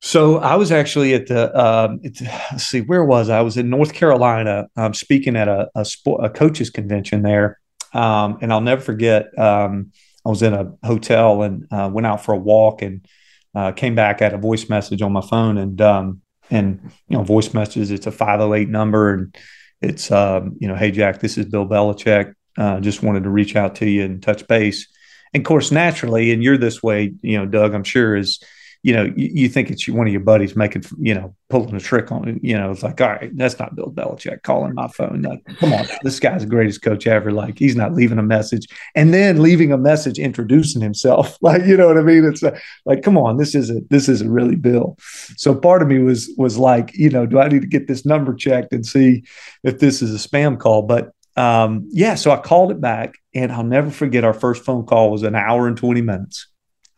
[0.00, 3.38] So I was actually at the um, let's see where was I?
[3.38, 7.60] I was in North Carolina um, speaking at a a, sport, a coaches convention there,
[7.92, 9.26] um, and I'll never forget.
[9.38, 9.92] Um,
[10.24, 13.06] I was in a hotel and uh, went out for a walk and
[13.54, 17.24] uh, came back had a voice message on my phone and um, and you know
[17.24, 17.90] voice messages.
[17.90, 19.36] It's a five hundred eight number and
[19.80, 22.34] it's you know hey Jack, this is Bill Belichick.
[22.56, 24.88] Uh, just wanted to reach out to you and touch base.
[25.34, 28.42] And of course, naturally, and you're this way, you know, Doug, I'm sure is,
[28.82, 31.80] you know, you, you think it's one of your buddies making, you know, pulling a
[31.80, 32.40] trick on.
[32.42, 35.22] You know, it's like, all right, that's not Bill Belichick calling my phone.
[35.22, 37.30] Like, come on, this guy's the greatest coach ever.
[37.30, 41.38] Like, he's not leaving a message and then leaving a message introducing himself.
[41.42, 42.24] Like, you know what I mean?
[42.24, 42.42] It's
[42.84, 44.96] like, come on, this isn't this isn't really Bill.
[45.36, 48.06] So part of me was was like, you know, do I need to get this
[48.06, 49.24] number checked and see
[49.64, 50.82] if this is a spam call?
[50.82, 54.84] But um, yeah, so I called it back, and I'll never forget our first phone
[54.84, 56.46] call was an hour and 20 minutes.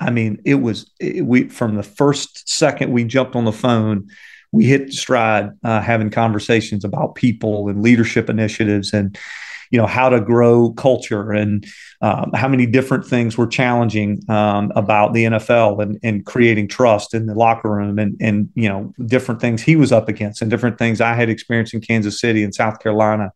[0.00, 4.08] I mean, it was it, we from the first second we jumped on the phone,
[4.52, 9.18] we hit stride uh, having conversations about people and leadership initiatives and
[9.70, 11.66] you know how to grow culture and
[12.00, 17.14] um, how many different things were challenging um, about the NFL and, and creating trust
[17.14, 20.50] in the locker room and and you know different things he was up against and
[20.50, 23.32] different things I had experienced in Kansas City and South Carolina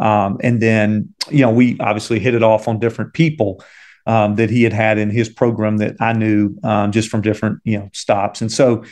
[0.00, 3.62] um, and then, you know, we obviously hit it off on different people
[4.06, 7.60] um, that he had had in his program that I knew um, just from different,
[7.64, 8.40] you know, stops.
[8.40, 8.84] And so,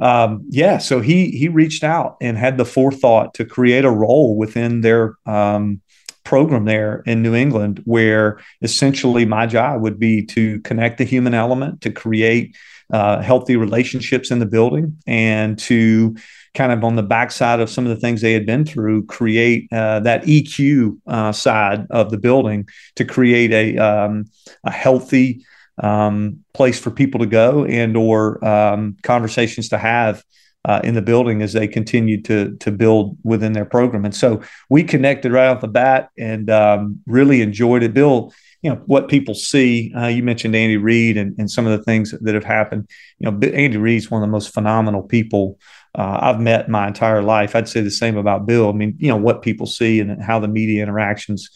[0.00, 4.36] um, yeah, so he he reached out and had the forethought to create a role
[4.36, 5.80] within their um,
[6.24, 11.34] program there in New England, where essentially my job would be to connect the human
[11.34, 12.56] element, to create
[12.92, 16.16] uh, healthy relationships in the building, and to
[16.54, 19.68] kind of on the backside of some of the things they had been through, create
[19.72, 24.26] uh, that EQ uh, side of the building to create a um,
[24.64, 25.44] a healthy
[25.82, 30.22] um, place for people to go and or um, conversations to have
[30.64, 34.04] uh, in the building as they continued to to build within their program.
[34.04, 37.92] And so we connected right off the bat and um, really enjoyed it.
[37.92, 38.32] Bill,
[38.62, 39.92] you know what people see.
[39.94, 42.88] Uh, you mentioned Andy Reid and, and some of the things that have happened.
[43.18, 45.58] You know, Andy Reid's one of the most phenomenal people
[45.94, 47.54] uh, I've met my entire life.
[47.54, 48.68] I'd say the same about Bill.
[48.68, 51.50] I mean, you know what people see and how the media interactions,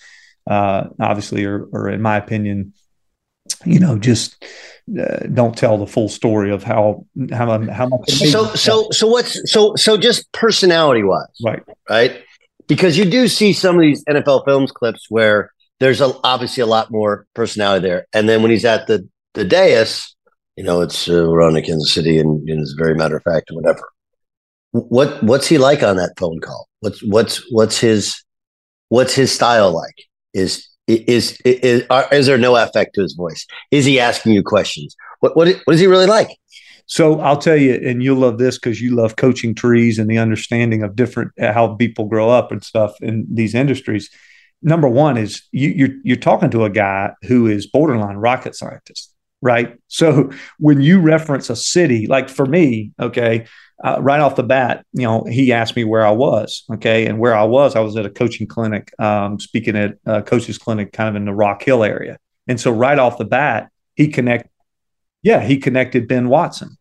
[0.49, 2.73] uh, obviously, are, are in my opinion,
[3.65, 4.45] you know, just
[4.99, 8.11] uh, don't tell the full story of how how how much.
[8.11, 11.63] So so so what's so so just personality wise, right?
[11.91, 12.23] Right,
[12.69, 16.67] because you do see some of these NFL films clips where there's a, obviously a
[16.67, 20.15] lot more personality there, and then when he's at the the dais,
[20.57, 23.25] you know, it's uh, we're on to Kansas City, and, and it's very matter of
[23.25, 23.83] fact, whatever.
[24.73, 26.69] What what's he like on that phone call?
[26.81, 28.23] What's what's what's his
[28.89, 30.05] what's his style like?
[30.35, 33.47] Is is is, is there no affect to his voice?
[33.71, 34.97] Is he asking you questions?
[35.21, 36.29] What what what is he really like?
[36.87, 40.17] So I'll tell you, and you'll love this because you love coaching trees and the
[40.17, 44.09] understanding of different how people grow up and stuff in these industries.
[44.63, 49.15] Number one is you, you're you're talking to a guy who is borderline rocket scientist,
[49.41, 49.79] right?
[49.89, 53.47] So when you reference a city, like for me, okay,
[53.85, 56.65] uh, right off the bat, you know, he asked me where I was.
[56.73, 57.07] Okay.
[57.07, 60.59] And where I was, I was at a coaching clinic, um, speaking at a coach's
[60.59, 62.19] clinic kind of in the Rock Hill area.
[62.49, 64.51] And so right off the bat, he connected,
[65.23, 66.77] yeah, he connected Ben Watson.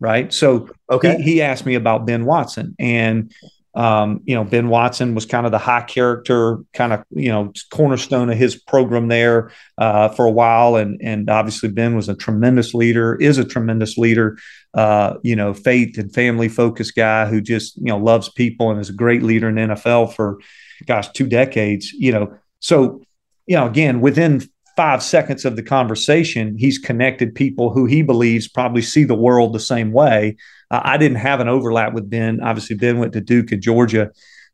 [0.00, 0.32] Right.
[0.32, 1.16] So okay.
[1.16, 2.76] he, he asked me about Ben Watson.
[2.78, 3.32] And
[3.78, 7.52] um, you know, Ben Watson was kind of the high character, kind of you know
[7.70, 12.16] cornerstone of his program there uh, for a while, and and obviously Ben was a
[12.16, 14.36] tremendous leader, is a tremendous leader,
[14.74, 18.80] uh, you know, faith and family focused guy who just you know loves people and
[18.80, 20.40] is a great leader in the NFL for,
[20.86, 21.92] gosh, two decades.
[21.92, 23.00] You know, so
[23.46, 24.42] you know again within
[24.76, 29.52] five seconds of the conversation, he's connected people who he believes probably see the world
[29.52, 30.36] the same way
[30.70, 32.40] uh, I didn't have an overlap with Ben.
[32.40, 34.10] Obviously, Ben went to Duke at Georgia,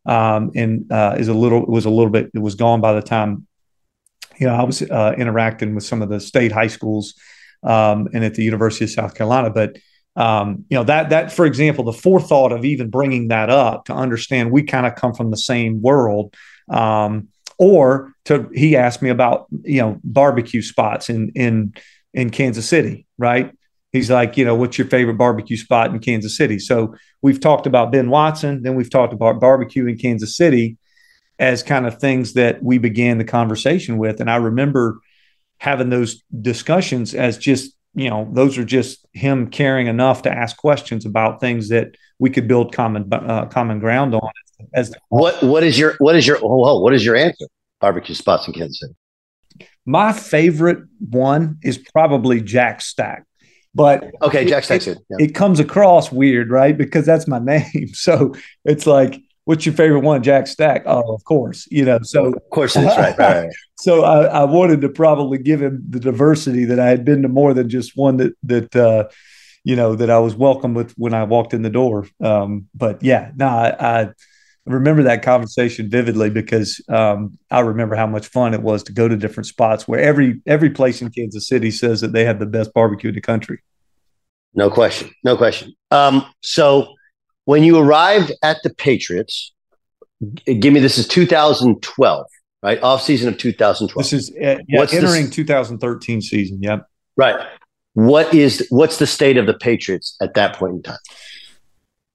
[0.07, 3.03] um, and uh, is a little was a little bit it was gone by the
[3.03, 3.47] time
[4.39, 7.15] you know I was uh, interacting with some of the state high schools
[7.63, 9.77] um, and at the University of South Carolina, but.
[10.17, 13.93] Um, you know that that for example the forethought of even bringing that up to
[13.93, 16.37] understand we kind of come from the same world
[16.71, 21.75] um, or to he asked me about you know barbecue spots in in
[22.13, 23.53] in Kansas City right
[23.95, 26.59] he's like, you know, what's your favorite barbecue spot in Kansas City?
[26.59, 30.77] So we've talked about Ben Watson, then we've talked about barbecue in Kansas City
[31.39, 34.21] as kind of things that we began the conversation with.
[34.21, 34.99] And I remember
[35.59, 40.57] having those discussions as just, you know, those are just him caring enough to ask
[40.57, 44.31] questions about things that we could build common uh, common ground on.
[44.73, 47.47] As what what is your what is your oh, what is your answer?
[47.81, 48.95] Barbecue spots in Kansas City.
[49.87, 53.25] My favorite one is probably Jack Stack.
[53.75, 55.27] But okay, Jack Stack's it, yeah.
[55.27, 56.77] it comes across weird, right?
[56.77, 57.89] Because that's my name.
[57.93, 60.23] So it's like, what's your favorite one?
[60.23, 60.85] Jack Stack.
[60.87, 61.67] Oh, of course.
[61.71, 63.19] You know, so of course is right.
[63.19, 67.23] right, so I, I, wanted to probably give him the diversity that I had been
[67.23, 69.09] to more than just one that that uh,
[69.65, 72.07] you know that I was welcome with when I walked in the door.
[72.21, 74.09] Um, but yeah, no, I, I
[74.67, 79.09] remember that conversation vividly because um, I remember how much fun it was to go
[79.09, 82.47] to different spots where every every place in Kansas City says that they have the
[82.47, 83.61] best barbecue in the country.
[84.55, 85.75] No question, no question.
[85.91, 86.95] Um, so
[87.45, 89.53] when you arrived at the Patriots,
[90.47, 92.27] give me this is 2012,
[92.63, 92.83] right?
[92.83, 94.05] Off season of 2012.
[94.05, 96.63] This is uh, yeah, what's entering 2013 season.
[96.63, 96.87] Yep.
[97.17, 97.49] Right.
[97.95, 100.99] What is what's the state of the Patriots at that point in time?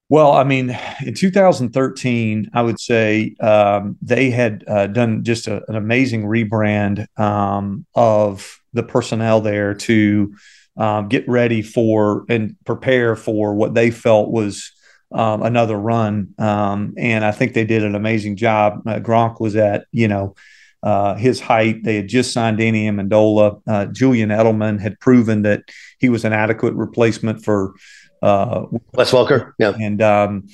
[0.10, 5.64] Well, I mean, in 2013, I would say um, they had uh, done just a,
[5.70, 10.34] an amazing rebrand um, of the personnel there to
[10.78, 14.72] um, get ready for and prepare for what they felt was
[15.12, 16.34] um, another run.
[16.40, 18.82] Um, and I think they did an amazing job.
[18.88, 20.34] Uh, Gronk was at, you know,
[20.82, 21.84] uh, his height.
[21.84, 23.62] They had just signed Danny Amendola.
[23.68, 25.64] Uh, Julian Edelman had proven that
[26.00, 27.74] he was an adequate replacement for
[28.22, 29.54] uh, Wes Welker.
[29.60, 30.48] Yeah, and um,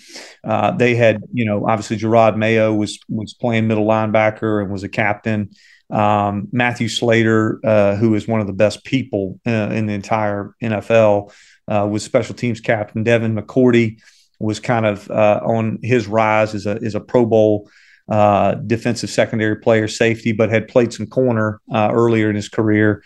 [0.44, 4.84] uh, they had you know obviously Jerod Mayo was was playing middle linebacker and was
[4.84, 5.50] a captain.
[5.90, 10.56] Um, Matthew Slater, uh, who is one of the best people uh, in the entire
[10.62, 11.32] NFL,
[11.68, 13.04] uh, was special teams captain.
[13.04, 14.02] Devin McCourty
[14.40, 17.70] was kind of uh, on his rise as a as a Pro Bowl.
[18.08, 23.04] Uh, defensive secondary player, safety, but had played some corner uh, earlier in his career.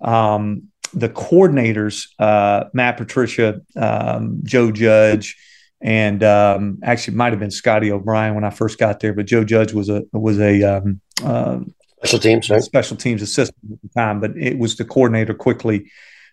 [0.00, 5.36] Um, the coordinators, uh, Matt Patricia, um, Joe Judge,
[5.80, 9.44] and um, actually might have been Scotty O'Brien when I first got there, but Joe
[9.44, 11.60] Judge was a was a um, uh,
[11.98, 12.62] special teams right?
[12.62, 15.90] special teams assistant at the time, but it was the coordinator quickly,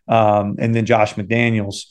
[0.07, 1.85] um, and then Josh McDaniels.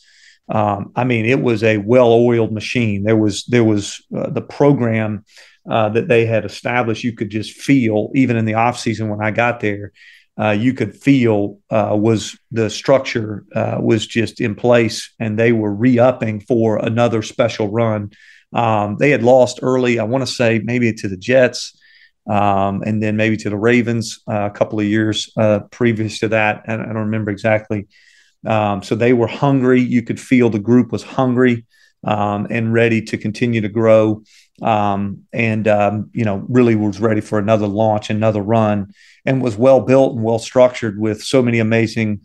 [0.49, 3.03] Um, I mean, it was a well-oiled machine.
[3.05, 5.25] There was there was uh, the program
[5.69, 7.05] uh, that they had established.
[7.05, 9.93] You could just feel, even in the off season when I got there,
[10.41, 15.53] uh, you could feel uh, was the structure uh, was just in place, and they
[15.53, 18.11] were re-upping for another special run.
[18.53, 19.99] Um, they had lost early.
[19.99, 21.79] I want to say maybe to the Jets,
[22.31, 26.29] um, and then maybe to the Ravens uh, a couple of years uh, previous to
[26.29, 26.63] that.
[26.69, 27.89] I, I don't remember exactly.
[28.47, 29.81] Um, so they were hungry.
[29.81, 31.67] You could feel the group was hungry
[32.05, 34.23] um, and ready to continue to grow.
[34.63, 38.93] Um, and um, you know, really was ready for another launch, another run
[39.25, 42.21] and was well built and well structured with so many amazing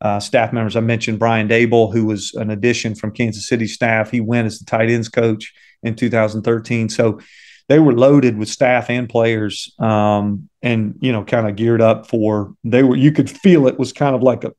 [0.00, 0.76] uh, staff members.
[0.76, 4.10] I mentioned Brian Daboll who was an addition from Kansas City staff.
[4.10, 6.88] He went as the tight ends coach in 2013.
[6.88, 7.20] So
[7.68, 12.08] they were loaded with staff and players, um, and you know, kind of geared up
[12.08, 12.54] for.
[12.64, 12.96] They were.
[12.96, 14.52] You could feel it was kind of like a.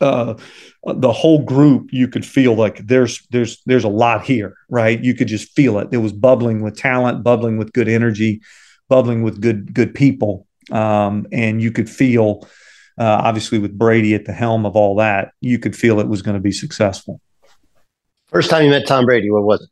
[0.00, 0.34] Uh,
[0.84, 5.02] the whole group, you could feel like there's there's there's a lot here, right?
[5.02, 5.88] You could just feel it.
[5.92, 8.40] It was bubbling with talent, bubbling with good energy,
[8.88, 12.48] bubbling with good good people, um, and you could feel,
[12.98, 16.22] uh, obviously, with Brady at the helm of all that, you could feel it was
[16.22, 17.20] going to be successful.
[18.26, 19.68] First time you met Tom Brady, what was it?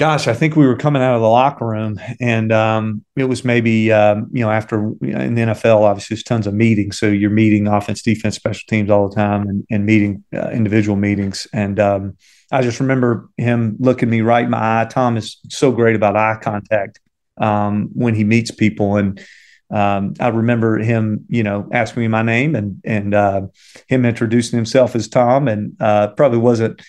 [0.00, 3.44] Gosh, I think we were coming out of the locker room, and um, it was
[3.44, 7.28] maybe um, you know after in the NFL, obviously there's tons of meetings, so you're
[7.28, 11.46] meeting offense, defense, special teams all the time, and, and meeting uh, individual meetings.
[11.52, 12.16] And um,
[12.50, 14.86] I just remember him looking me right in my eye.
[14.86, 16.98] Tom is so great about eye contact,
[17.38, 18.96] um, when he meets people.
[18.96, 19.22] And
[19.70, 23.42] um, I remember him, you know, asking me my name and and uh,
[23.86, 26.80] him introducing himself as Tom, and uh, probably wasn't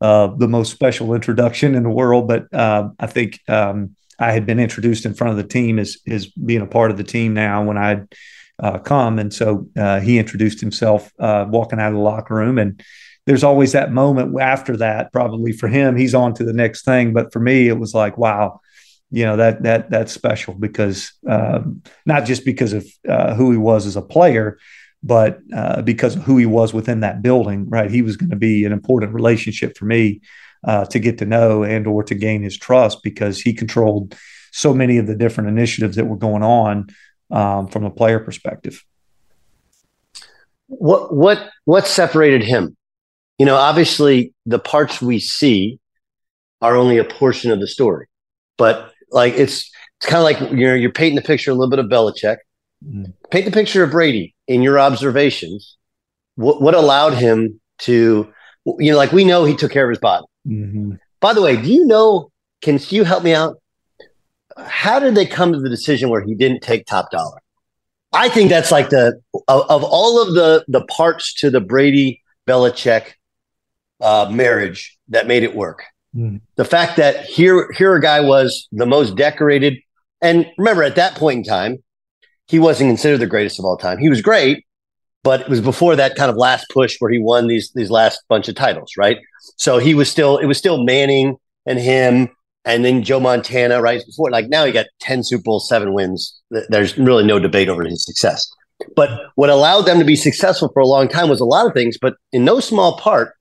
[0.00, 4.46] uh, the most special introduction in the world, but uh, I think um, I had
[4.46, 7.34] been introduced in front of the team as as being a part of the team
[7.34, 8.06] now when I'd
[8.60, 12.58] uh, come, and so uh, he introduced himself walking out of the locker room.
[12.58, 12.82] And
[13.26, 17.12] there's always that moment after that probably for him he's on to the next thing.
[17.12, 18.60] But for me it was like wow
[19.10, 21.60] you know that that that's special because uh,
[22.04, 24.58] not just because of uh, who he was as a player,
[25.02, 27.68] but uh, because of who he was within that building.
[27.68, 30.20] Right, he was going to be an important relationship for me
[30.64, 34.16] uh, to get to know and or to gain his trust because he controlled
[34.52, 36.88] so many of the different initiatives that were going on
[37.30, 38.84] um, from a player perspective.
[40.66, 42.76] What what what separated him?
[43.38, 45.78] You know, obviously the parts we see
[46.60, 48.06] are only a portion of the story,
[48.56, 51.78] but like it's it's kind of like you're you're painting the picture a little bit
[51.78, 52.38] of Belichick.
[53.30, 55.76] Paint the picture of Brady in your observations.
[56.36, 58.32] What what allowed him to,
[58.78, 60.26] you know, like we know he took care of his body.
[60.46, 60.92] Mm-hmm.
[61.20, 62.30] By the way, do you know?
[62.60, 63.60] Can you help me out?
[64.56, 67.38] How did they come to the decision where he didn't take top dollar?
[68.12, 72.22] I think that's like the of, of all of the the parts to the Brady
[72.46, 73.12] Belichick
[74.00, 75.84] uh, marriage that made it work.
[76.14, 76.40] Mm.
[76.56, 79.78] The fact that here here a guy was the most decorated,
[80.22, 81.82] and remember at that point in time,
[82.48, 83.98] he wasn't considered the greatest of all time.
[83.98, 84.64] He was great,
[85.22, 88.22] but it was before that kind of last push where he won these these last
[88.28, 89.18] bunch of titles, right?
[89.56, 91.36] So he was still it was still Manning
[91.66, 92.28] and him,
[92.64, 94.30] and then Joe Montana, right before.
[94.30, 96.40] Like now he got ten Super Bowl seven wins.
[96.68, 98.48] There's really no debate over his success.
[98.94, 101.74] But what allowed them to be successful for a long time was a lot of
[101.74, 103.34] things, but in no small part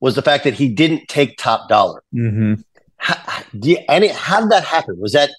[0.00, 2.02] was the fact that he didn't take top dollar.
[2.14, 2.54] Mm-hmm.
[2.96, 4.98] How, you, any, how did that happen?
[4.98, 5.30] Was that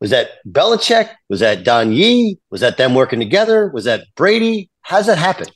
[0.00, 1.10] was that Belichick?
[1.28, 2.38] Was that Don Yee?
[2.50, 3.68] Was that them working together?
[3.68, 4.70] Was that Brady?
[4.82, 5.46] How's that happen?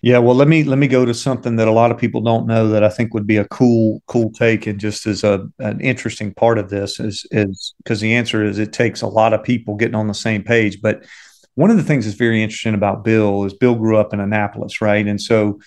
[0.00, 2.46] Yeah, well, let me let me go to something that a lot of people don't
[2.46, 5.80] know that I think would be a cool cool take and just as a an
[5.80, 9.42] interesting part of this is is because the answer is it takes a lot of
[9.42, 11.04] people getting on the same page, but
[11.58, 14.80] one of the things that's very interesting about Bill is Bill grew up in Annapolis,
[14.80, 15.04] right?
[15.04, 15.58] And so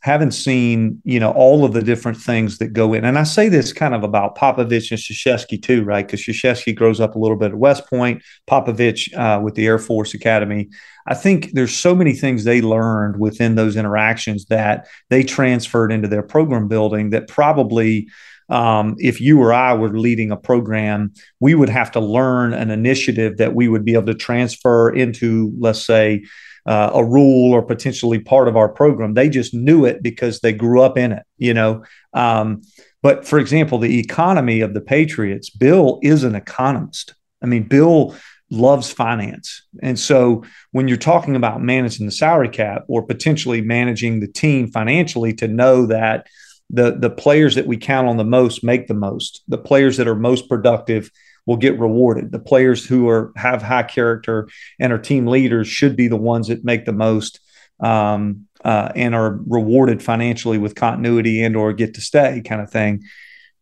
[0.00, 3.48] having seen, you know, all of the different things that go in, and I say
[3.48, 6.06] this kind of about Popovich and Krzyzewski too, right?
[6.06, 9.78] Because Krzyzewski grows up a little bit at West Point, Popovich uh, with the Air
[9.78, 10.68] Force Academy.
[11.06, 16.08] I think there's so many things they learned within those interactions that they transferred into
[16.08, 18.08] their program building that probably–
[18.48, 22.70] um, if you or I were leading a program, we would have to learn an
[22.70, 26.24] initiative that we would be able to transfer into, let's say,
[26.66, 29.14] uh, a rule or potentially part of our program.
[29.14, 31.84] They just knew it because they grew up in it, you know.
[32.12, 32.62] Um,
[33.02, 37.14] but for example, the economy of the Patriots, Bill is an economist.
[37.42, 38.14] I mean, Bill
[38.50, 39.62] loves finance.
[39.82, 40.42] And so
[40.72, 45.48] when you're talking about managing the salary cap or potentially managing the team financially to
[45.48, 46.26] know that
[46.70, 49.42] the the players that we count on the most make the most.
[49.48, 51.10] The players that are most productive
[51.46, 52.30] will get rewarded.
[52.30, 54.48] The players who are have high character
[54.78, 57.40] and are team leaders should be the ones that make the most
[57.80, 62.70] um, uh, and are rewarded financially with continuity and or get to stay kind of
[62.70, 63.02] thing.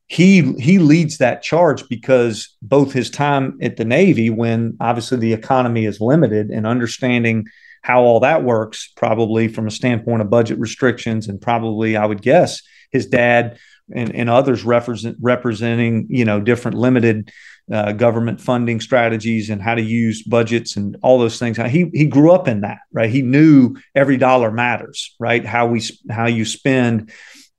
[0.09, 5.33] He he leads that charge because both his time at the Navy, when obviously the
[5.33, 7.47] economy is limited, and understanding
[7.83, 12.21] how all that works, probably from a standpoint of budget restrictions, and probably I would
[12.21, 13.59] guess his dad
[13.95, 17.31] and, and others represent, representing you know different limited
[17.73, 21.57] uh, government funding strategies and how to use budgets and all those things.
[21.57, 23.11] He he grew up in that, right?
[23.11, 25.45] He knew every dollar matters, right?
[25.45, 27.11] How we how you spend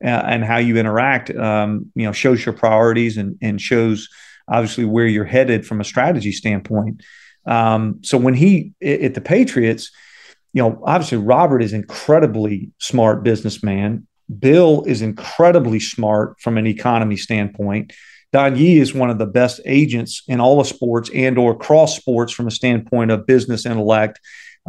[0.04, 4.10] uh, and how you interact, um, you know, shows your priorities and and shows
[4.48, 7.04] obviously where you're headed from a strategy standpoint.
[7.46, 9.92] Um, so when he at the Patriots,
[10.54, 14.08] you know, obviously Robert is incredibly smart businessman.
[14.40, 17.94] Bill is incredibly smart from an economy standpoint.
[18.34, 21.96] Don Yee is one of the best agents in all of sports and or cross
[21.96, 24.20] sports from a standpoint of business intellect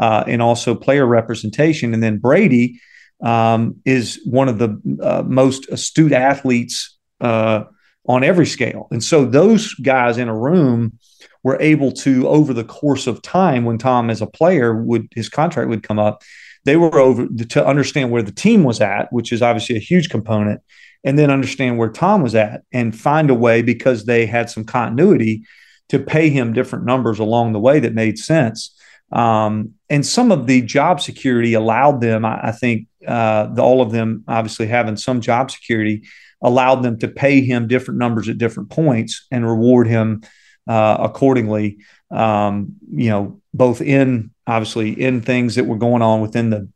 [0.01, 1.93] uh, and also player representation.
[1.93, 2.81] And then Brady
[3.21, 7.65] um, is one of the uh, most astute athletes uh,
[8.07, 8.87] on every scale.
[8.91, 10.99] And so those guys in a room
[11.43, 15.29] were able to, over the course of time, when Tom as a player would his
[15.29, 16.23] contract would come up,
[16.69, 20.11] they were over to understand where the team was at, which is obviously a huge
[20.11, 20.61] component
[21.03, 24.65] and then understand where Tom was at and find a way because they had some
[24.65, 25.45] continuity
[25.89, 28.79] to pay him different numbers along the way that made sense.
[29.11, 33.81] Um, and some of the job security allowed them, I, I think, uh, the, all
[33.81, 36.03] of them obviously having some job security
[36.43, 40.21] allowed them to pay him different numbers at different points and reward him
[40.67, 41.79] uh, accordingly.
[42.11, 46.69] Um, you know, both in obviously in things that were going on within the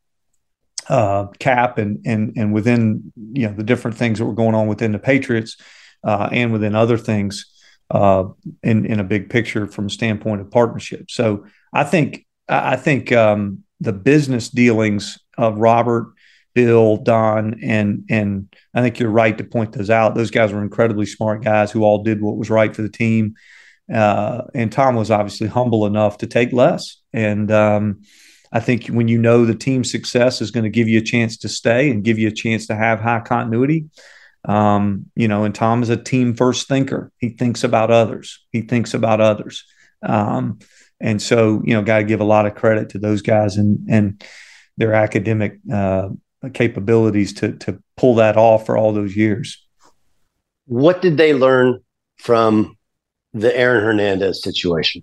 [0.88, 4.66] uh, cap and and and within you know the different things that were going on
[4.66, 5.56] within the Patriots
[6.04, 7.46] uh, and within other things
[7.90, 8.24] uh,
[8.62, 11.10] in in a big picture from a standpoint of partnership.
[11.10, 16.12] So I think I think um, the business dealings of Robert,
[16.54, 20.14] Bill, Don, and and I think you're right to point those out.
[20.14, 23.34] Those guys were incredibly smart guys who all did what was right for the team.
[23.92, 27.50] Uh, and Tom was obviously humble enough to take less and.
[27.50, 28.02] Um,
[28.54, 31.38] I think when you know the team's success is going to give you a chance
[31.38, 33.86] to stay and give you a chance to have high continuity,
[34.44, 37.10] um, you know, and Tom is a team first thinker.
[37.18, 38.44] He thinks about others.
[38.50, 39.64] He thinks about others.
[40.02, 40.58] Um,
[41.00, 43.86] and so, you know, got to give a lot of credit to those guys and
[43.88, 44.22] and
[44.76, 46.10] their academic uh,
[46.52, 49.64] capabilities to to pull that off for all those years.
[50.66, 51.80] What did they learn
[52.18, 52.76] from
[53.32, 55.02] the Aaron Hernandez situation?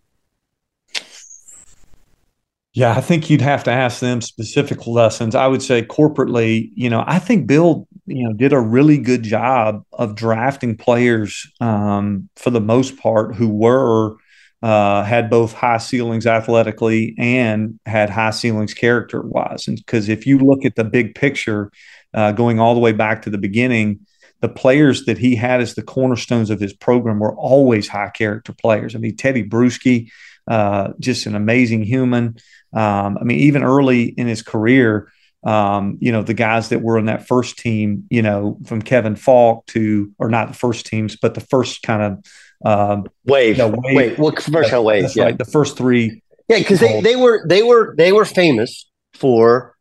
[2.73, 5.35] Yeah, I think you'd have to ask them specific lessons.
[5.35, 9.23] I would say corporately, you know, I think Bill, you know, did a really good
[9.23, 14.15] job of drafting players um, for the most part who were
[14.61, 19.67] uh, had both high ceilings athletically and had high ceilings character wise.
[19.67, 21.71] And because if you look at the big picture,
[22.13, 24.05] uh, going all the way back to the beginning,
[24.41, 28.53] the players that he had as the cornerstones of his program were always high character
[28.53, 28.95] players.
[28.95, 30.11] I mean, Tedy Bruschi,
[30.47, 32.37] uh, just an amazing human.
[32.73, 35.11] Um, I mean, even early in his career,
[35.43, 39.15] um, you know, the guys that were in that first team, you know, from Kevin
[39.15, 42.25] Faulk to, or not the first teams, but the first kind of
[42.65, 43.57] um, wave.
[43.57, 43.95] You know, wave.
[43.95, 45.15] Wait, what first kind of wave?
[45.15, 45.23] yeah.
[45.25, 45.37] right.
[45.37, 46.21] The first three.
[46.47, 49.75] Yeah, because they, they were they were they were famous for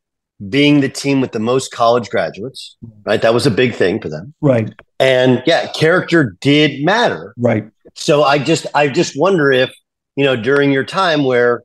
[0.48, 3.20] being the team with the most college graduates, right?
[3.22, 4.34] That was a big thing for them.
[4.40, 4.72] Right.
[5.00, 7.34] And yeah, character did matter.
[7.36, 7.68] Right.
[7.94, 9.70] So I just I just wonder if,
[10.16, 11.64] you know, during your time where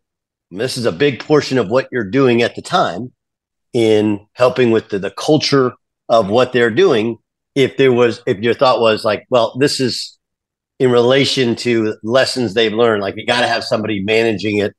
[0.50, 3.12] this is a big portion of what you're doing at the time
[3.74, 5.74] in helping with the, the culture
[6.10, 7.18] of what they're doing
[7.56, 10.18] if there was if your thought was like well this is
[10.80, 14.76] in relation to lessons they've learned like you got to have somebody managing it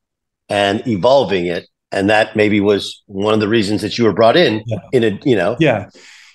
[0.48, 4.36] and evolving it and that maybe was one of the reasons that you were brought
[4.36, 4.78] in yeah.
[4.92, 5.88] in a you know yeah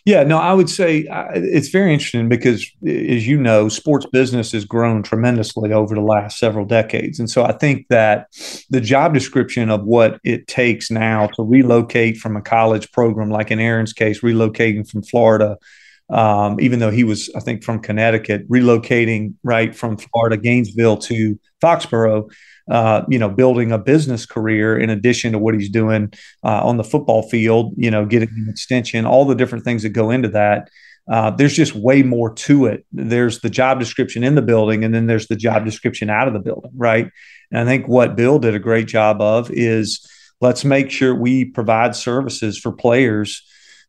[0.05, 4.53] yeah, no, I would say uh, it's very interesting because, as you know, sports business
[4.53, 7.19] has grown tremendously over the last several decades.
[7.19, 8.27] And so I think that
[8.71, 13.51] the job description of what it takes now to relocate from a college program, like
[13.51, 15.57] in Aaron's case, relocating from Florida,
[16.09, 21.39] um, even though he was, I think, from Connecticut, relocating right from Florida, Gainesville to
[21.61, 22.31] Foxborough,
[22.69, 26.77] uh, you know, building a business career in addition to what he's doing uh, on
[26.77, 30.29] the football field, you know, getting an extension, all the different things that go into
[30.29, 30.69] that.
[31.11, 32.85] Uh, there's just way more to it.
[32.91, 36.35] There's the job description in the building, and then there's the job description out of
[36.35, 37.09] the building, right?
[37.51, 40.07] And I think what Bill did a great job of is
[40.39, 43.43] let's make sure we provide services for players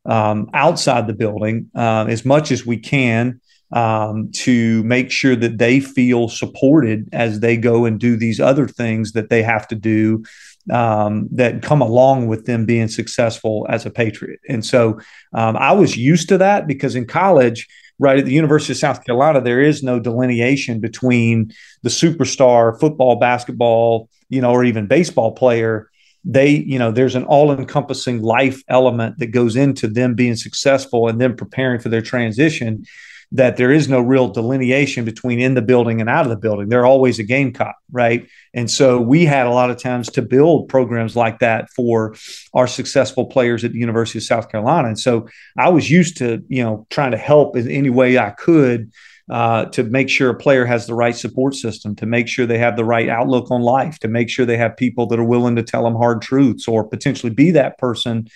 [0.07, 3.41] um, outside the building uh, as much as we can
[3.73, 8.67] um, to make sure that they feel supported as they go and do these other
[8.67, 10.25] things that they have to do
[10.71, 14.41] um, that come along with them being successful as a patriot.
[14.49, 15.01] And so
[15.33, 17.67] um, I was used to that because in college,
[17.99, 23.17] right at the University of South Carolina, there is no delineation between the superstar football,
[23.17, 25.90] basketball, you know, or even baseball player
[26.25, 31.21] they you know there's an all-encompassing life element that goes into them being successful and
[31.21, 32.85] then preparing for their transition
[33.33, 36.69] that there is no real delineation between in the building and out of the building.
[36.69, 38.29] They're always a gamecock right?
[38.55, 42.15] And so we had a lot of times to build programs like that for
[42.55, 44.89] our successful players at the university of south carolina.
[44.89, 48.31] And so i was used to you know trying to help in any way i
[48.31, 48.93] could
[49.31, 52.59] uh, to make sure a player has the right support system, to make sure they
[52.59, 55.55] have the right outlook on life, to make sure they have people that are willing
[55.55, 58.27] to tell them hard truths or potentially be that person.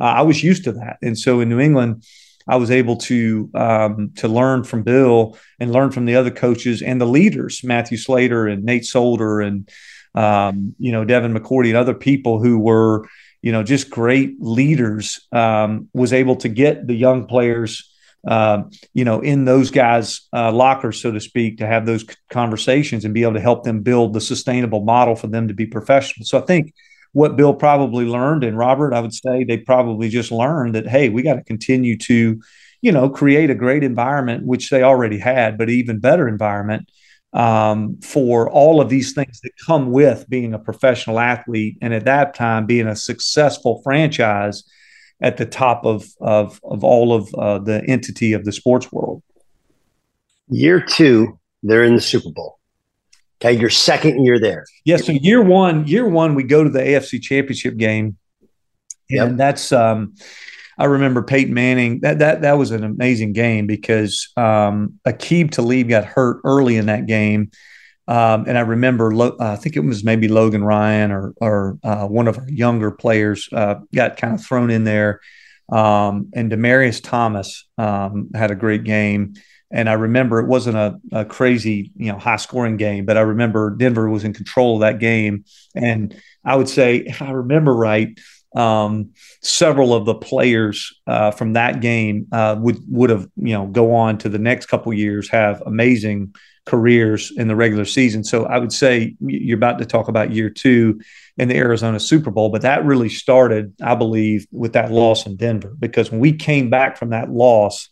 [0.00, 2.04] Uh, I was used to that, and so in New England,
[2.46, 6.82] I was able to um, to learn from Bill and learn from the other coaches
[6.82, 9.68] and the leaders, Matthew Slater and Nate Solder and
[10.14, 13.08] um, you know Devin McCourty and other people who were
[13.42, 15.26] you know just great leaders.
[15.32, 17.90] Um, was able to get the young players
[18.26, 18.62] uh,
[18.92, 23.14] you know, in those guys' uh, lockers, so to speak, to have those conversations and
[23.14, 26.24] be able to help them build the sustainable model for them to be professional.
[26.24, 26.72] So I think
[27.12, 31.08] what Bill probably learned, and Robert, I would say they probably just learned that, hey,
[31.08, 32.40] we got to continue to,
[32.82, 36.90] you know, create a great environment, which they already had, but even better environment
[37.32, 41.76] um, for all of these things that come with being a professional athlete.
[41.82, 44.64] And at that time, being a successful franchise
[45.20, 49.22] at the top of of of all of uh, the entity of the sports world.
[50.48, 52.58] Year two, they're in the Super Bowl.
[53.40, 54.64] Okay, your second year there.
[54.84, 58.16] Yeah, so year one, year one, we go to the AFC Championship game,
[59.10, 59.36] and yep.
[59.36, 60.14] that's um,
[60.78, 62.00] I remember Peyton Manning.
[62.00, 66.86] That that that was an amazing game because um, Aqib Talib got hurt early in
[66.86, 67.50] that game,
[68.06, 72.06] um, and I remember, uh, I think it was maybe Logan Ryan or, or uh,
[72.06, 75.20] one of our younger players uh, got kind of thrown in there.
[75.70, 79.34] Um, and Demaryius Thomas um, had a great game.
[79.70, 83.22] And I remember it wasn't a, a, crazy, you know, high scoring game, but I
[83.22, 85.44] remember Denver was in control of that game.
[85.74, 88.16] And I would say, if I remember right,
[88.54, 89.10] um,
[89.42, 93.94] several of the players uh, from that game uh, would would have you know go
[93.94, 96.34] on to the next couple years have amazing
[96.66, 98.24] careers in the regular season.
[98.24, 101.00] So I would say you're about to talk about year two
[101.36, 105.36] in the Arizona Super Bowl, but that really started, I believe, with that loss in
[105.36, 105.74] Denver.
[105.78, 107.90] Because when we came back from that loss,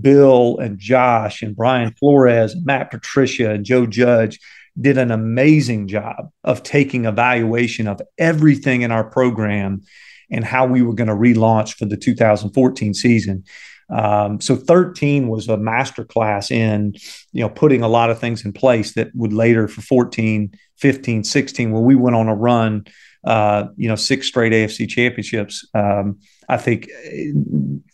[0.00, 4.40] Bill and Josh and Brian Flores and Matt Patricia and Joe Judge
[4.80, 9.82] did an amazing job of taking evaluation of everything in our program
[10.30, 13.44] and how we were going to relaunch for the 2014 season.
[13.90, 16.94] Um, so 13 was a master class in,
[17.32, 21.24] you know, putting a lot of things in place that would later for 14, 15,
[21.24, 22.86] 16, where we went on a run,
[23.24, 25.66] uh, you know, six straight AFC championships.
[25.74, 26.18] Um,
[26.48, 27.32] I think eh,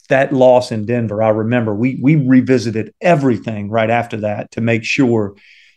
[0.08, 4.84] that loss in Denver, I remember we we revisited everything right after that to make
[4.84, 5.34] sure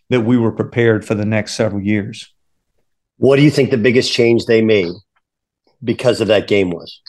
[0.09, 2.34] that we were prepared for the next several years.
[3.18, 4.91] What do you think the biggest change they made
[5.84, 7.01] because of that game was?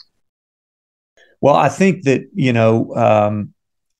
[1.41, 3.53] Well, I think that, you know, um,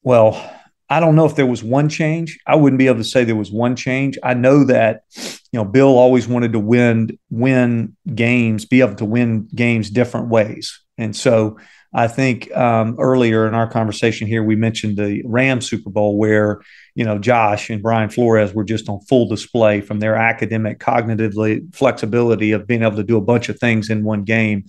[0.03, 0.55] well,
[0.89, 2.39] I don't know if there was one change.
[2.47, 4.17] I wouldn't be able to say there was one change.
[4.23, 9.05] I know that, you know, Bill always wanted to win win games, be able to
[9.05, 10.81] win games different ways.
[10.97, 11.59] And so
[11.93, 16.61] I think um, earlier in our conversation here, we mentioned the Ram Super Bowl where,
[16.95, 21.73] you know, Josh and Brian Flores were just on full display from their academic cognitively
[21.73, 24.65] flexibility of being able to do a bunch of things in one game.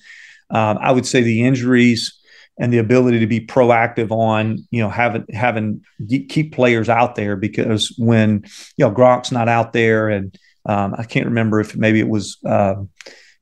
[0.50, 2.19] Um, I would say the injuries
[2.59, 5.82] and the ability to be proactive on you know having having
[6.28, 8.44] keep players out there because when
[8.76, 10.36] you know Gronk's not out there and
[10.66, 12.74] um, I can't remember if maybe it was uh,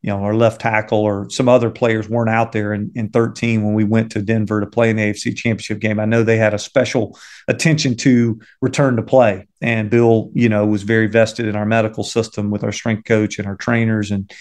[0.02, 3.64] you know our left tackle or some other players weren't out there in, in 13
[3.64, 5.98] when we went to Denver to play in the AFC Championship game.
[5.98, 10.64] I know they had a special attention to return to play, and Bill you know
[10.66, 14.32] was very vested in our medical system with our strength coach and our trainers and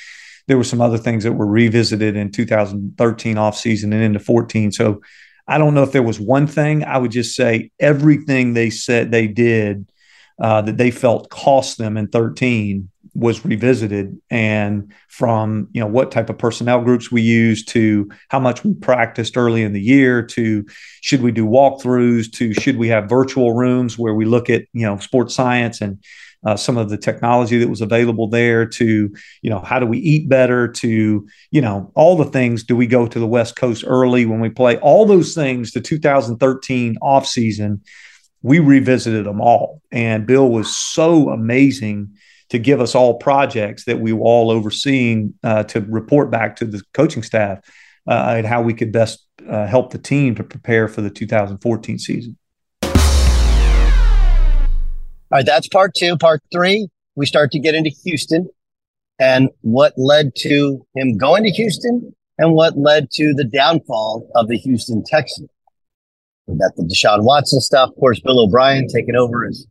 [0.47, 4.71] there were some other things that were revisited in 2013 offseason and into 14.
[4.71, 5.01] So
[5.47, 6.83] I don't know if there was one thing.
[6.83, 9.89] I would just say everything they said they did
[10.41, 16.11] uh, that they felt cost them in 13 was revisited and from you know what
[16.11, 20.21] type of personnel groups we use to how much we practiced early in the year
[20.21, 20.63] to
[21.01, 24.85] should we do walkthroughs to should we have virtual rooms where we look at you
[24.85, 25.97] know sports science and
[26.47, 29.97] uh, some of the technology that was available there to you know how do we
[29.97, 32.63] eat better to you know all the things.
[32.63, 34.77] Do we go to the west coast early when we play?
[34.77, 37.81] All those things the 2013 off season
[38.41, 39.81] we revisited them all.
[39.91, 42.15] And bill was so amazing
[42.49, 46.65] to give us all projects that we were all overseeing uh, to report back to
[46.65, 47.59] the coaching staff
[48.07, 51.99] uh, and how we could best uh, help the team to prepare for the 2014
[51.99, 52.37] season
[55.29, 56.17] all right, that's part two.
[56.17, 58.47] Part three, we start to get into Houston
[59.19, 64.47] and what led to him going to Houston and what led to the downfall of
[64.47, 65.49] the Houston Texans.
[66.45, 67.89] We got the Deshaun Watson stuff.
[67.89, 69.65] Of course, Bill O'Brien taking over as,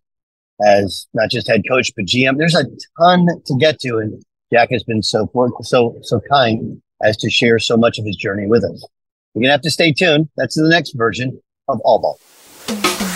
[0.67, 2.37] as not just head coach, but GM.
[2.37, 2.65] There's a
[3.01, 3.97] ton to get to.
[3.97, 5.31] And Jack has been so,
[5.63, 8.87] so, so kind as to share so much of his journey with us.
[9.35, 10.29] You're going to have to stay tuned.
[10.37, 13.16] That's the next version of All Ball.